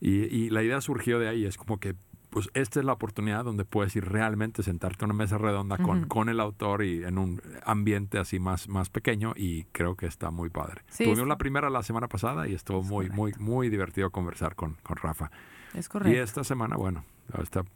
Y, 0.00 0.50
la 0.50 0.62
idea 0.62 0.80
surgió 0.80 1.18
de 1.18 1.28
ahí, 1.28 1.44
es 1.44 1.56
como 1.56 1.78
que 1.78 1.94
pues 2.30 2.50
esta 2.52 2.80
es 2.80 2.84
la 2.84 2.92
oportunidad 2.92 3.44
donde 3.44 3.64
puedes 3.64 3.96
ir 3.96 4.04
realmente 4.04 4.62
sentarte 4.62 5.04
en 5.04 5.10
una 5.10 5.18
mesa 5.18 5.38
redonda 5.38 5.78
con, 5.78 6.06
con 6.06 6.28
el 6.28 6.38
autor 6.40 6.84
y 6.84 7.02
en 7.02 7.16
un 7.16 7.40
ambiente 7.64 8.18
así 8.18 8.38
más, 8.38 8.68
más 8.68 8.90
pequeño 8.90 9.32
y 9.34 9.64
creo 9.72 9.96
que 9.96 10.06
está 10.06 10.30
muy 10.30 10.50
padre. 10.50 10.82
Tuvimos 10.98 11.26
la 11.26 11.38
primera 11.38 11.70
la 11.70 11.82
semana 11.82 12.08
pasada 12.08 12.46
y 12.46 12.52
estuvo 12.52 12.82
muy, 12.82 13.08
muy, 13.08 13.32
muy 13.38 13.70
divertido 13.70 14.10
conversar 14.10 14.54
con, 14.54 14.74
con 14.82 14.96
Rafa. 14.96 15.30
Es 15.72 15.88
correcto. 15.88 16.14
Y 16.14 16.20
esta 16.20 16.44
semana, 16.44 16.76
bueno, 16.76 17.04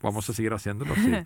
vamos 0.02 0.28
a 0.30 0.32
seguir 0.32 0.52
haciéndolo. 0.52 0.94
Sí. 0.94 1.12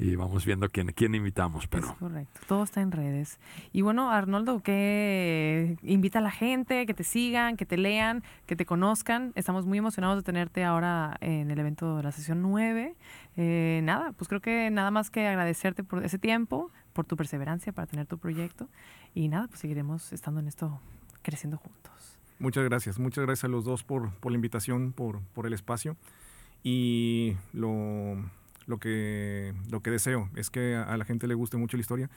y 0.00 0.16
vamos 0.16 0.46
viendo 0.46 0.66
quién, 0.70 0.92
quién 0.92 1.14
invitamos. 1.14 1.66
Pero... 1.66 1.88
Es 1.88 1.92
correcto, 1.92 2.40
todo 2.48 2.64
está 2.64 2.80
en 2.80 2.90
redes. 2.90 3.38
Y 3.70 3.82
bueno, 3.82 4.10
Arnoldo, 4.10 4.60
que 4.60 5.76
invita 5.82 6.20
a 6.20 6.22
la 6.22 6.30
gente, 6.30 6.86
que 6.86 6.94
te 6.94 7.04
sigan, 7.04 7.58
que 7.58 7.66
te 7.66 7.76
lean, 7.76 8.24
que 8.46 8.56
te 8.56 8.64
conozcan. 8.64 9.32
Estamos 9.34 9.66
muy 9.66 9.76
emocionados 9.76 10.16
de 10.16 10.22
tenerte 10.22 10.64
ahora 10.64 11.18
en 11.20 11.50
el 11.50 11.58
evento 11.58 11.98
de 11.98 12.02
la 12.02 12.12
sesión 12.12 12.40
9. 12.40 12.96
Eh, 13.36 13.80
nada, 13.84 14.12
pues 14.12 14.28
creo 14.28 14.40
que 14.40 14.70
nada 14.70 14.90
más 14.90 15.10
que 15.10 15.26
agradecerte 15.28 15.84
por 15.84 16.02
ese 16.02 16.18
tiempo, 16.18 16.70
por 16.94 17.04
tu 17.04 17.16
perseverancia 17.16 17.72
para 17.74 17.86
tener 17.86 18.06
tu 18.06 18.16
proyecto. 18.16 18.70
Y 19.14 19.28
nada, 19.28 19.48
pues 19.48 19.60
seguiremos 19.60 20.14
estando 20.14 20.40
en 20.40 20.48
esto, 20.48 20.80
creciendo 21.20 21.58
juntos. 21.58 22.18
Muchas 22.38 22.64
gracias, 22.64 22.98
muchas 22.98 23.26
gracias 23.26 23.44
a 23.44 23.48
los 23.48 23.66
dos 23.66 23.84
por, 23.84 24.14
por 24.14 24.32
la 24.32 24.36
invitación, 24.36 24.92
por, 24.92 25.20
por 25.34 25.46
el 25.46 25.52
espacio. 25.52 25.98
Y 26.62 27.36
lo 27.52 28.16
lo 28.70 28.78
que, 28.78 29.52
lo 29.70 29.82
que 29.82 29.90
deseo 29.90 30.30
es 30.36 30.48
que 30.48 30.76
a, 30.76 30.96
la 30.96 31.04
gente 31.04 31.26
le 31.26 31.34
guste 31.34 31.56
mucho 31.56 31.76
la 31.76 31.82
historia, 31.82 32.08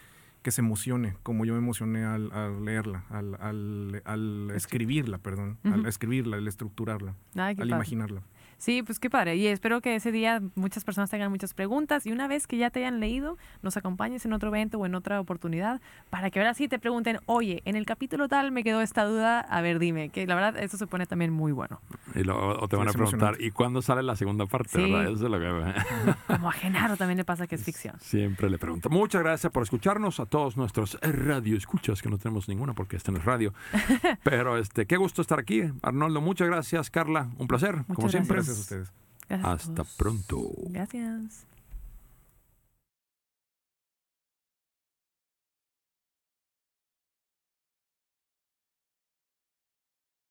que 0.43 0.51
se 0.51 0.61
emocione, 0.61 1.15
como 1.23 1.45
yo 1.45 1.53
me 1.53 1.59
emocioné 1.59 2.05
al, 2.05 2.29
leerla, 2.63 3.05
al, 3.09 4.01
al, 4.05 4.51
escribirla, 4.53 5.17
perdón, 5.17 5.57
al 5.63 5.85
escribirla, 5.85 6.37
al 6.37 6.47
estructurarla, 6.47 7.15
al 7.35 7.69
imaginarla. 7.69 8.21
Sí, 8.63 8.81
pues 8.81 8.97
qué 8.97 9.09
padre. 9.09 9.35
Y 9.35 9.47
espero 9.47 9.81
que 9.81 9.93
ese 9.93 10.13
día 10.13 10.41
muchas 10.55 10.85
personas 10.85 11.09
tengan 11.09 11.29
muchas 11.29 11.53
preguntas 11.53 12.05
y 12.05 12.13
una 12.13 12.29
vez 12.29 12.47
que 12.47 12.55
ya 12.55 12.69
te 12.69 12.79
hayan 12.79 13.01
leído, 13.01 13.37
nos 13.61 13.75
acompañes 13.75 14.23
en 14.23 14.31
otro 14.31 14.47
evento 14.47 14.77
o 14.77 14.85
en 14.85 14.95
otra 14.95 15.19
oportunidad 15.19 15.81
para 16.09 16.29
que 16.29 16.39
ahora 16.39 16.53
sí 16.53 16.69
te 16.69 16.79
pregunten, 16.79 17.19
oye, 17.25 17.61
en 17.65 17.75
el 17.75 17.85
capítulo 17.85 18.29
tal 18.29 18.53
me 18.53 18.63
quedó 18.63 18.79
esta 18.79 19.03
duda, 19.03 19.41
a 19.41 19.59
ver, 19.59 19.79
dime, 19.79 20.07
que 20.07 20.25
la 20.25 20.35
verdad 20.35 20.63
eso 20.63 20.77
se 20.77 20.87
pone 20.87 21.05
también 21.05 21.33
muy 21.33 21.51
bueno. 21.51 21.81
Y 22.15 22.21
o 22.29 22.67
te 22.69 22.77
van 22.77 22.87
a 22.87 22.93
preguntar, 22.93 23.35
¿y 23.37 23.51
cuándo 23.51 23.81
sale 23.81 24.01
la 24.01 24.15
segunda 24.15 24.45
parte? 24.45 24.81
¿verdad? 24.81 25.11
Eso 25.11 25.25
es 25.25 25.29
lo 25.29 25.39
que... 25.41 26.23
Como 26.27 26.47
a 26.47 26.53
Genaro 26.53 26.95
también 26.95 27.17
le 27.17 27.25
pasa 27.25 27.47
que 27.47 27.55
es 27.55 27.63
ficción. 27.65 27.99
Siempre 27.99 28.49
le 28.49 28.57
pregunto. 28.57 28.89
Muchas 28.89 29.23
gracias 29.23 29.51
por 29.51 29.63
escucharnos 29.63 30.21
a 30.21 30.25
todos 30.25 30.55
nuestros 30.55 30.97
radio 31.01 31.57
escuchas, 31.57 32.01
que 32.01 32.09
no 32.09 32.17
tenemos 32.17 32.47
ninguna 32.47 32.71
porque 32.71 32.95
este 32.95 33.11
no 33.11 33.17
es 33.17 33.25
radio. 33.25 33.53
Pero 34.23 34.57
este, 34.57 34.85
qué 34.85 34.95
gusto 34.95 35.21
estar 35.21 35.37
aquí. 35.37 35.63
Arnoldo, 35.81 36.21
muchas 36.21 36.47
gracias. 36.47 36.89
Carla, 36.89 37.27
un 37.37 37.49
placer, 37.49 37.83
como 37.93 38.07
siempre 38.07 38.41
ustedes. 38.59 38.89
Hasta 39.29 39.83
pronto. 39.83 40.51
Gracias. 40.69 41.45